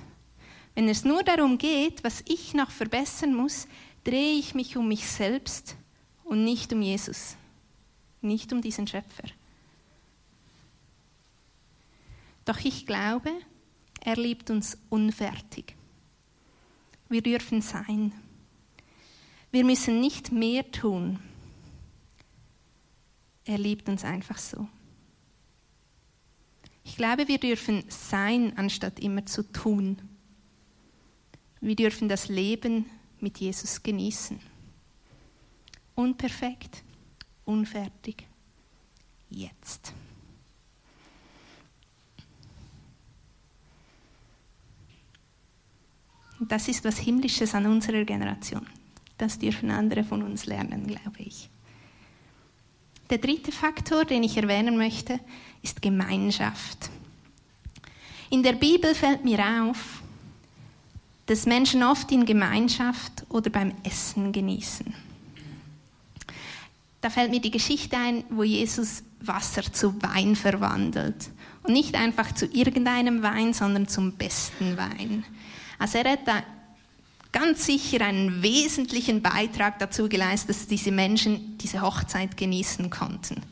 Wenn 0.74 0.88
es 0.88 1.04
nur 1.04 1.22
darum 1.22 1.58
geht, 1.58 2.02
was 2.04 2.22
ich 2.26 2.54
noch 2.54 2.70
verbessern 2.70 3.34
muss, 3.34 3.68
drehe 4.04 4.38
ich 4.38 4.54
mich 4.54 4.76
um 4.76 4.88
mich 4.88 5.08
selbst 5.08 5.76
und 6.24 6.44
nicht 6.44 6.72
um 6.72 6.82
Jesus, 6.82 7.36
nicht 8.20 8.52
um 8.52 8.62
diesen 8.62 8.86
Schöpfer. 8.86 9.24
Doch 12.44 12.58
ich 12.64 12.86
glaube, 12.86 13.30
Er 14.00 14.16
liebt 14.16 14.50
uns 14.50 14.78
unfertig. 14.88 15.74
Wir 17.08 17.22
dürfen 17.22 17.62
sein. 17.62 18.12
Wir 19.50 19.64
müssen 19.64 20.00
nicht 20.00 20.30
mehr 20.30 20.70
tun. 20.70 21.18
Er 23.48 23.56
liebt 23.56 23.88
uns 23.88 24.04
einfach 24.04 24.36
so. 24.36 24.68
Ich 26.84 26.96
glaube, 26.96 27.28
wir 27.28 27.38
dürfen 27.38 27.82
sein, 27.88 28.52
anstatt 28.58 29.00
immer 29.00 29.24
zu 29.24 29.42
tun. 29.42 29.96
Wir 31.62 31.74
dürfen 31.74 32.10
das 32.10 32.28
Leben 32.28 32.84
mit 33.20 33.38
Jesus 33.38 33.82
genießen. 33.82 34.38
Unperfekt, 35.94 36.82
unfertig, 37.46 38.26
jetzt. 39.30 39.94
Das 46.38 46.68
ist 46.68 46.84
was 46.84 46.98
Himmlisches 46.98 47.54
an 47.54 47.64
unserer 47.64 48.04
Generation. 48.04 48.66
Das 49.16 49.38
dürfen 49.38 49.70
andere 49.70 50.04
von 50.04 50.22
uns 50.22 50.44
lernen, 50.44 50.86
glaube 50.86 51.20
ich. 51.20 51.48
Der 53.10 53.18
dritte 53.18 53.52
Faktor, 53.52 54.04
den 54.04 54.22
ich 54.22 54.36
erwähnen 54.36 54.76
möchte, 54.76 55.18
ist 55.62 55.80
Gemeinschaft. 55.80 56.90
In 58.30 58.42
der 58.42 58.52
Bibel 58.52 58.94
fällt 58.94 59.24
mir 59.24 59.38
auf, 59.62 60.02
dass 61.26 61.46
Menschen 61.46 61.82
oft 61.82 62.10
in 62.12 62.26
Gemeinschaft 62.26 63.24
oder 63.28 63.50
beim 63.50 63.72
Essen 63.82 64.32
genießen. 64.32 64.94
Da 67.00 67.10
fällt 67.10 67.30
mir 67.30 67.40
die 67.40 67.50
Geschichte 67.50 67.96
ein, 67.96 68.24
wo 68.28 68.42
Jesus 68.42 69.02
Wasser 69.20 69.62
zu 69.72 70.02
Wein 70.02 70.36
verwandelt. 70.36 71.30
Und 71.62 71.72
nicht 71.72 71.94
einfach 71.94 72.32
zu 72.32 72.46
irgendeinem 72.46 73.22
Wein, 73.22 73.52
sondern 73.52 73.88
zum 73.88 74.12
besten 74.12 74.76
Wein. 74.76 75.24
Also 75.78 75.98
er 75.98 76.12
hat 76.12 76.26
da 76.26 76.42
ganz 77.32 77.66
sicher 77.66 78.04
einen 78.04 78.42
wesentlichen 78.42 79.22
Beitrag 79.22 79.78
dazu 79.78 80.08
geleistet, 80.08 80.50
dass 80.50 80.66
diese 80.66 80.92
Menschen 80.92 81.58
diese 81.58 81.82
Hochzeit 81.82 82.36
genießen 82.36 82.90
konnten. 82.90 83.42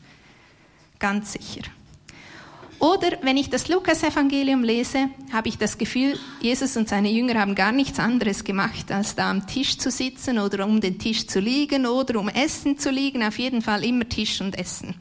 Ganz 0.99 1.33
sicher. 1.33 1.61
Oder 2.79 3.17
wenn 3.23 3.37
ich 3.37 3.49
das 3.49 3.69
Lukas-Evangelium 3.69 4.63
lese, 4.63 5.09
habe 5.33 5.49
ich 5.49 5.57
das 5.57 5.79
Gefühl, 5.79 6.17
Jesus 6.41 6.77
und 6.77 6.87
seine 6.87 7.09
Jünger 7.09 7.39
haben 7.39 7.55
gar 7.55 7.71
nichts 7.71 7.97
anderes 7.97 8.43
gemacht, 8.43 8.91
als 8.91 9.15
da 9.15 9.31
am 9.31 9.47
Tisch 9.47 9.79
zu 9.79 9.89
sitzen 9.89 10.37
oder 10.37 10.65
um 10.65 10.79
den 10.79 10.99
Tisch 10.99 11.25
zu 11.25 11.39
liegen 11.39 11.87
oder 11.87 12.19
um 12.19 12.29
Essen 12.29 12.77
zu 12.77 12.91
liegen. 12.91 13.23
Auf 13.23 13.39
jeden 13.39 13.63
Fall 13.63 13.83
immer 13.83 14.07
Tisch 14.07 14.41
und 14.41 14.57
Essen. 14.59 14.93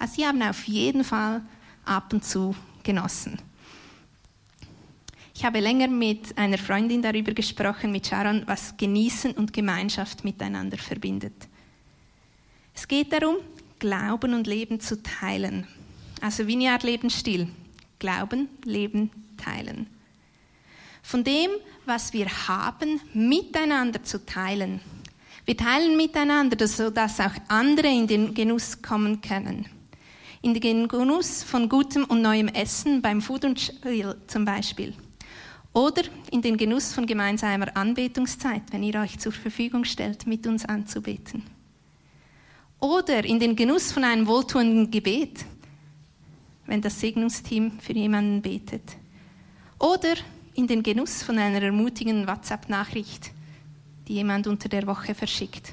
Also 0.00 0.14
sie 0.16 0.26
haben 0.26 0.42
auf 0.42 0.64
jeden 0.64 1.04
Fall 1.04 1.42
ab 1.84 2.12
und 2.12 2.24
zu 2.24 2.56
genossen. 2.82 3.38
Ich 5.42 5.46
habe 5.46 5.58
länger 5.58 5.88
mit 5.88 6.38
einer 6.38 6.56
Freundin 6.56 7.02
darüber 7.02 7.32
gesprochen, 7.32 7.90
mit 7.90 8.06
Sharon, 8.06 8.44
was 8.46 8.76
Genießen 8.76 9.32
und 9.32 9.52
Gemeinschaft 9.52 10.22
miteinander 10.22 10.78
verbindet. 10.78 11.32
Es 12.72 12.86
geht 12.86 13.12
darum, 13.12 13.38
Glauben 13.80 14.34
und 14.34 14.46
Leben 14.46 14.78
zu 14.78 15.02
teilen. 15.02 15.66
Also 16.20 16.46
Vineyard 16.46 16.84
Lebensstil. 16.84 17.48
Glauben, 17.98 18.50
Leben, 18.64 19.10
teilen. 19.36 19.88
Von 21.02 21.24
dem, 21.24 21.50
was 21.86 22.12
wir 22.12 22.28
haben, 22.46 23.00
miteinander 23.12 24.04
zu 24.04 24.24
teilen. 24.24 24.80
Wir 25.44 25.56
teilen 25.56 25.96
miteinander, 25.96 26.68
sodass 26.68 27.18
auch 27.18 27.34
andere 27.48 27.88
in 27.88 28.06
den 28.06 28.32
Genuss 28.32 28.80
kommen 28.80 29.20
können. 29.20 29.66
In 30.40 30.54
den 30.54 30.86
Genuss 30.86 31.42
von 31.42 31.68
gutem 31.68 32.04
und 32.04 32.22
neuem 32.22 32.46
Essen 32.46 33.02
beim 33.02 33.20
Food 33.20 33.44
und 33.44 33.60
Spiel 33.60 34.14
zum 34.28 34.44
Beispiel. 34.44 34.94
Oder 35.72 36.02
in 36.30 36.42
den 36.42 36.56
Genuss 36.58 36.92
von 36.92 37.06
gemeinsamer 37.06 37.74
Anbetungszeit, 37.76 38.62
wenn 38.70 38.82
ihr 38.82 39.00
euch 39.00 39.18
zur 39.18 39.32
Verfügung 39.32 39.84
stellt, 39.84 40.26
mit 40.26 40.46
uns 40.46 40.66
anzubeten. 40.66 41.42
Oder 42.78 43.24
in 43.24 43.40
den 43.40 43.56
Genuss 43.56 43.90
von 43.90 44.04
einem 44.04 44.26
wohltuenden 44.26 44.90
Gebet, 44.90 45.46
wenn 46.66 46.82
das 46.82 47.00
Segnungsteam 47.00 47.78
für 47.80 47.94
jemanden 47.94 48.42
betet. 48.42 48.82
Oder 49.78 50.14
in 50.54 50.66
den 50.66 50.82
Genuss 50.82 51.22
von 51.22 51.38
einer 51.38 51.62
ermutigenden 51.62 52.26
WhatsApp-Nachricht, 52.26 53.30
die 54.08 54.14
jemand 54.14 54.46
unter 54.46 54.68
der 54.68 54.86
Woche 54.86 55.14
verschickt. 55.14 55.72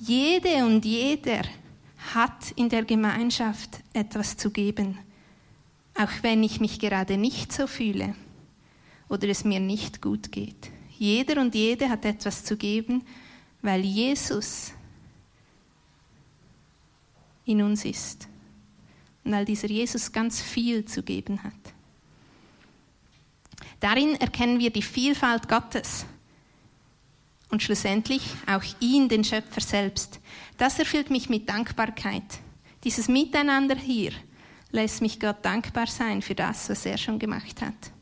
Jede 0.00 0.64
und 0.66 0.84
jeder 0.84 1.42
hat 2.14 2.50
in 2.56 2.68
der 2.68 2.84
Gemeinschaft 2.84 3.78
etwas 3.92 4.36
zu 4.36 4.50
geben, 4.50 4.98
auch 5.94 6.10
wenn 6.22 6.42
ich 6.42 6.58
mich 6.58 6.80
gerade 6.80 7.16
nicht 7.16 7.52
so 7.52 7.68
fühle 7.68 8.16
oder 9.12 9.28
es 9.28 9.44
mir 9.44 9.60
nicht 9.60 10.00
gut 10.00 10.32
geht. 10.32 10.70
Jeder 10.98 11.38
und 11.38 11.54
jede 11.54 11.90
hat 11.90 12.06
etwas 12.06 12.44
zu 12.44 12.56
geben, 12.56 13.04
weil 13.60 13.82
Jesus 13.82 14.72
in 17.44 17.60
uns 17.60 17.84
ist 17.84 18.26
und 19.22 19.32
weil 19.32 19.44
dieser 19.44 19.68
Jesus 19.68 20.12
ganz 20.12 20.40
viel 20.40 20.86
zu 20.86 21.02
geben 21.02 21.42
hat. 21.44 21.52
Darin 23.80 24.14
erkennen 24.14 24.58
wir 24.58 24.70
die 24.70 24.80
Vielfalt 24.80 25.46
Gottes 25.46 26.06
und 27.50 27.62
schlussendlich 27.62 28.22
auch 28.46 28.64
ihn, 28.80 29.10
den 29.10 29.24
Schöpfer 29.24 29.60
selbst. 29.60 30.20
Das 30.56 30.78
erfüllt 30.78 31.10
mich 31.10 31.28
mit 31.28 31.50
Dankbarkeit. 31.50 32.38
Dieses 32.84 33.08
Miteinander 33.08 33.76
hier 33.76 34.12
lässt 34.70 35.02
mich 35.02 35.20
Gott 35.20 35.44
dankbar 35.44 35.86
sein 35.86 36.22
für 36.22 36.34
das, 36.34 36.70
was 36.70 36.86
er 36.86 36.96
schon 36.96 37.18
gemacht 37.18 37.60
hat 37.60 37.92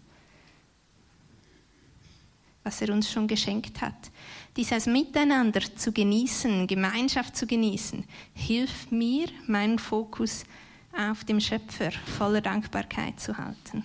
was 2.62 2.80
er 2.82 2.92
uns 2.92 3.10
schon 3.10 3.26
geschenkt 3.26 3.80
hat. 3.80 4.10
Dieses 4.56 4.86
Miteinander 4.86 5.62
zu 5.76 5.92
genießen, 5.92 6.66
Gemeinschaft 6.66 7.36
zu 7.36 7.46
genießen, 7.46 8.04
hilft 8.34 8.92
mir, 8.92 9.28
meinen 9.46 9.78
Fokus 9.78 10.44
auf 10.92 11.24
dem 11.24 11.40
Schöpfer 11.40 11.92
voller 11.92 12.40
Dankbarkeit 12.40 13.18
zu 13.20 13.36
halten. 13.36 13.84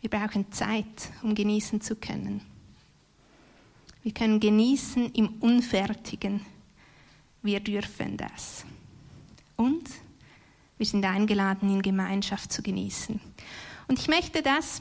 Wir 0.00 0.10
brauchen 0.10 0.50
Zeit, 0.52 1.10
um 1.22 1.34
genießen 1.34 1.80
zu 1.80 1.96
können. 1.96 2.40
Wir 4.02 4.12
können 4.12 4.40
genießen 4.40 5.12
im 5.12 5.34
Unfertigen. 5.40 6.40
Wir 7.42 7.60
dürfen 7.60 8.16
das. 8.16 8.64
Und 9.56 9.88
wir 10.78 10.86
sind 10.86 11.04
eingeladen, 11.04 11.70
in 11.70 11.82
Gemeinschaft 11.82 12.52
zu 12.52 12.62
genießen. 12.62 13.20
Und 13.88 13.98
ich 13.98 14.08
möchte 14.08 14.42
das 14.42 14.80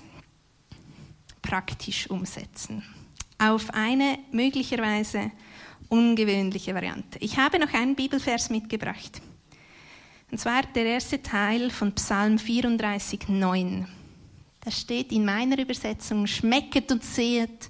praktisch 1.42 2.10
umsetzen. 2.10 2.84
Auf 3.40 3.74
eine 3.74 4.20
möglicherweise 4.32 5.32
ungewöhnliche 5.90 6.74
Variante. 6.76 7.18
Ich 7.20 7.38
habe 7.38 7.60
noch 7.60 7.74
einen 7.74 7.96
Bibelvers 7.96 8.50
mitgebracht. 8.50 9.22
Und 10.30 10.40
zwar 10.40 10.64
der 10.64 10.86
erste 10.86 11.22
Teil 11.22 11.70
von 11.70 11.94
Psalm 11.94 12.38
34, 12.38 13.30
9. 13.30 13.88
Da 14.60 14.72
steht 14.72 15.14
in 15.14 15.24
meiner 15.24 15.58
Übersetzung, 15.58 16.28
schmecket 16.28 16.92
und 16.92 17.04
sehet, 17.04 17.70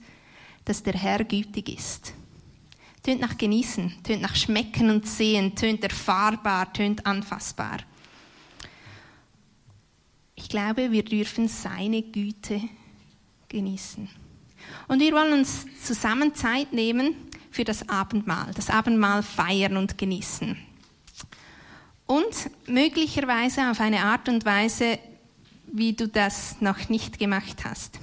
dass 0.66 0.82
der 0.82 0.96
Herr 0.96 1.24
gütig 1.24 1.70
ist. 1.70 2.14
Tönt 3.04 3.22
nach 3.22 3.38
genießen, 3.38 4.04
tönt 4.04 4.22
nach 4.24 4.36
schmecken 4.36 4.90
und 4.90 5.08
sehen, 5.08 5.56
tönt 5.56 5.84
erfahrbar, 5.84 6.74
tönt 6.74 7.06
anfassbar. 7.06 7.78
Ich 10.48 10.52
glaube, 10.52 10.94
wir 10.94 11.04
dürfen 11.04 11.50
seine 11.50 12.02
Güte 12.02 12.62
genießen. 13.50 14.08
Und 14.88 15.02
wir 15.02 15.12
wollen 15.12 15.34
uns 15.34 15.66
zusammen 15.84 16.36
Zeit 16.36 16.72
nehmen 16.72 17.18
für 17.52 17.66
das 17.66 17.90
Abendmahl, 17.90 18.54
das 18.54 18.70
Abendmahl 18.70 19.24
feiern 19.24 19.76
und 19.76 19.98
genießen. 19.98 20.56
Und 22.06 22.50
möglicherweise 22.66 23.70
auf 23.70 23.82
eine 23.82 24.06
Art 24.06 24.30
und 24.30 24.46
Weise, 24.46 25.00
wie 25.70 25.92
du 25.92 26.08
das 26.08 26.62
noch 26.62 26.88
nicht 26.88 27.20
gemacht 27.20 27.66
hast. 27.66 28.00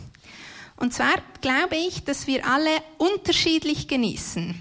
Und 0.77 0.93
zwar 0.93 1.15
glaube 1.41 1.77
ich, 1.77 2.05
dass 2.05 2.27
wir 2.27 2.47
alle 2.47 2.77
unterschiedlich 2.99 3.89
genießen 3.89 4.55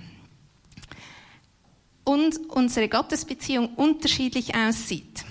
und 2.05 2.49
unsere 2.49 2.87
Gottesbeziehung 2.87 3.73
unterschiedlich 3.75 4.55
aussieht. 4.55 5.25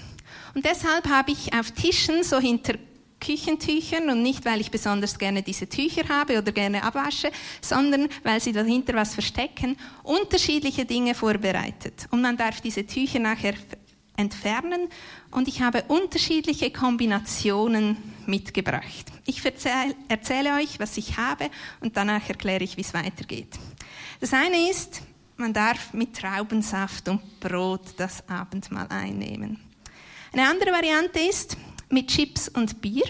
Und 0.54 0.64
deshalb 0.64 1.08
habe 1.08 1.32
ich 1.32 1.52
auf 1.54 1.70
Tischen 1.70 2.22
so 2.22 2.38
hinter 2.38 2.74
Küchentüchern 3.22 4.10
und 4.10 4.22
nicht, 4.22 4.44
weil 4.44 4.60
ich 4.60 4.70
besonders 4.70 5.18
gerne 5.18 5.42
diese 5.42 5.68
Tücher 5.68 6.08
habe 6.08 6.38
oder 6.38 6.50
gerne 6.50 6.82
abwasche, 6.82 7.30
sondern 7.60 8.08
weil 8.24 8.40
sie 8.40 8.52
dahinter 8.52 8.94
was 8.94 9.14
verstecken, 9.14 9.76
unterschiedliche 10.02 10.84
Dinge 10.84 11.14
vorbereitet. 11.14 12.08
Und 12.10 12.20
man 12.20 12.36
darf 12.36 12.60
diese 12.60 12.84
Tücher 12.84 13.20
nachher 13.20 13.54
entfernen 14.16 14.88
und 15.30 15.48
ich 15.48 15.62
habe 15.62 15.84
unterschiedliche 15.88 16.70
Kombinationen 16.70 17.96
mitgebracht. 18.26 19.06
Ich 19.24 19.42
erzähle, 19.44 19.94
erzähle 20.08 20.54
euch, 20.56 20.78
was 20.78 20.96
ich 20.96 21.16
habe 21.16 21.48
und 21.80 21.96
danach 21.96 22.28
erkläre 22.28 22.64
ich, 22.64 22.76
wie 22.76 22.82
es 22.82 22.92
weitergeht. 22.92 23.58
Das 24.20 24.32
eine 24.34 24.68
ist, 24.68 25.02
man 25.36 25.52
darf 25.52 25.94
mit 25.94 26.14
Traubensaft 26.14 27.08
und 27.08 27.40
Brot 27.40 27.94
das 27.96 28.28
Abendmahl 28.28 28.88
einnehmen. 28.88 29.71
Eine 30.34 30.48
andere 30.48 30.72
Variante 30.72 31.20
ist 31.20 31.58
mit 31.90 32.08
Chips 32.08 32.48
und 32.48 32.80
Bier. 32.80 33.04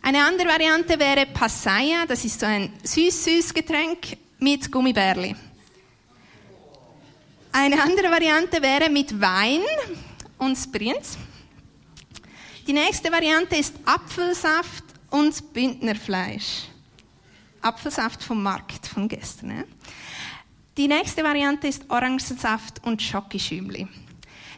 Eine 0.00 0.24
andere 0.24 0.46
Variante 0.46 0.96
wäre 0.96 1.26
Passaya, 1.26 2.06
das 2.06 2.24
ist 2.24 2.38
so 2.38 2.46
ein 2.46 2.72
süß-süß 2.84 3.52
Getränk 3.52 4.16
mit 4.38 4.70
Gummibärli. 4.70 5.34
Eine 7.50 7.82
andere 7.82 8.08
Variante 8.08 8.62
wäre 8.62 8.88
mit 8.88 9.20
Wein 9.20 9.62
und 10.38 10.56
Sprints. 10.56 11.18
Die 12.64 12.72
nächste 12.72 13.10
Variante 13.10 13.56
ist 13.56 13.74
Apfelsaft 13.84 14.84
und 15.10 15.52
Bündnerfleisch. 15.52 16.68
Apfelsaft 17.60 18.22
vom 18.22 18.44
Markt 18.44 18.86
von 18.86 19.08
gestern. 19.08 19.50
Ja? 19.50 19.64
Die 20.76 20.86
nächste 20.86 21.24
Variante 21.24 21.66
ist 21.66 21.90
Orangensaft 21.90 22.80
und 22.84 23.02
Schokischümli. 23.02 23.88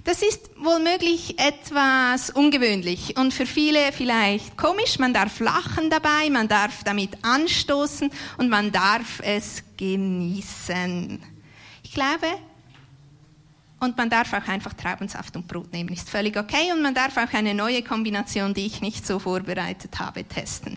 Das 0.04 0.20
ist 0.20 0.50
wohlmöglich 0.58 1.38
etwas 1.38 2.28
ungewöhnlich 2.28 3.16
und 3.16 3.32
für 3.32 3.46
viele 3.46 3.90
vielleicht 3.90 4.54
komisch. 4.58 4.98
Man 4.98 5.14
darf 5.14 5.40
lachen 5.40 5.88
dabei, 5.88 6.28
man 6.28 6.46
darf 6.46 6.84
damit 6.84 7.16
anstoßen 7.22 8.10
und 8.36 8.50
man 8.50 8.70
darf 8.70 9.20
es 9.22 9.62
genießen. 9.78 11.22
Ich 11.82 11.92
glaube, 11.92 12.26
und 13.80 13.96
man 13.96 14.10
darf 14.10 14.32
auch 14.34 14.46
einfach 14.46 14.74
Traubensaft 14.74 15.36
und 15.36 15.48
Brot 15.48 15.72
nehmen, 15.72 15.88
ist 15.88 16.10
völlig 16.10 16.36
okay. 16.36 16.70
Und 16.72 16.82
man 16.82 16.94
darf 16.94 17.16
auch 17.16 17.32
eine 17.32 17.54
neue 17.54 17.82
Kombination, 17.82 18.52
die 18.52 18.66
ich 18.66 18.82
nicht 18.82 19.06
so 19.06 19.18
vorbereitet 19.18 19.98
habe, 19.98 20.24
testen, 20.24 20.76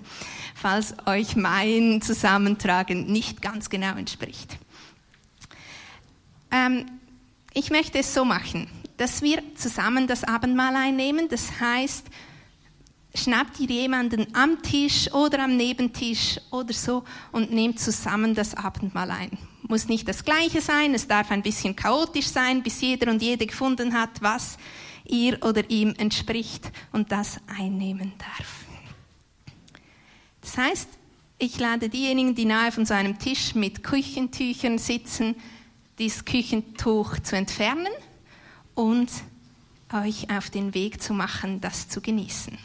falls 0.55 0.95
euch 1.05 1.35
mein 1.35 2.01
Zusammentragen 2.01 3.07
nicht 3.11 3.41
ganz 3.41 3.69
genau 3.69 3.95
entspricht. 3.97 4.57
Ähm, 6.49 6.85
ich 7.53 7.71
möchte 7.71 7.99
es 7.99 8.13
so 8.13 8.23
machen, 8.23 8.69
dass 8.97 9.21
wir 9.21 9.41
zusammen 9.55 10.07
das 10.07 10.23
Abendmahl 10.23 10.75
einnehmen. 10.75 11.29
Das 11.29 11.59
heißt, 11.59 12.05
schnappt 13.15 13.59
ihr 13.59 13.69
jemanden 13.69 14.27
am 14.35 14.61
Tisch 14.61 15.11
oder 15.13 15.43
am 15.43 15.55
Nebentisch 15.55 16.39
oder 16.51 16.73
so 16.73 17.03
und 17.31 17.51
nehmt 17.51 17.79
zusammen 17.79 18.35
das 18.35 18.55
Abendmahl 18.55 19.11
ein 19.11 19.37
muss 19.69 19.87
nicht 19.87 20.07
das 20.07 20.23
Gleiche 20.23 20.61
sein, 20.61 20.93
es 20.93 21.07
darf 21.07 21.31
ein 21.31 21.41
bisschen 21.41 21.75
chaotisch 21.75 22.27
sein, 22.27 22.63
bis 22.63 22.81
jeder 22.81 23.11
und 23.11 23.21
jede 23.21 23.45
gefunden 23.45 23.93
hat, 23.93 24.21
was 24.21 24.57
ihr 25.05 25.43
oder 25.43 25.69
ihm 25.69 25.93
entspricht 25.97 26.71
und 26.91 27.11
das 27.11 27.39
einnehmen 27.47 28.13
darf. 28.17 28.65
Das 30.41 30.57
heißt, 30.57 30.89
ich 31.39 31.59
lade 31.59 31.89
diejenigen, 31.89 32.35
die 32.35 32.45
nahe 32.45 32.71
von 32.71 32.85
so 32.85 32.93
einem 32.93 33.19
Tisch 33.19 33.53
mit 33.53 33.83
Küchentüchern 33.83 34.77
sitzen, 34.77 35.35
dieses 35.99 36.25
Küchentuch 36.25 37.19
zu 37.19 37.35
entfernen 37.35 37.91
und 38.77 39.09
euch 39.91 40.29
auf 40.29 40.51
den 40.51 40.73
Weg 40.75 41.01
zu 41.01 41.13
machen, 41.13 41.59
das 41.61 41.89
zu 41.89 41.99
genießen. 41.99 42.57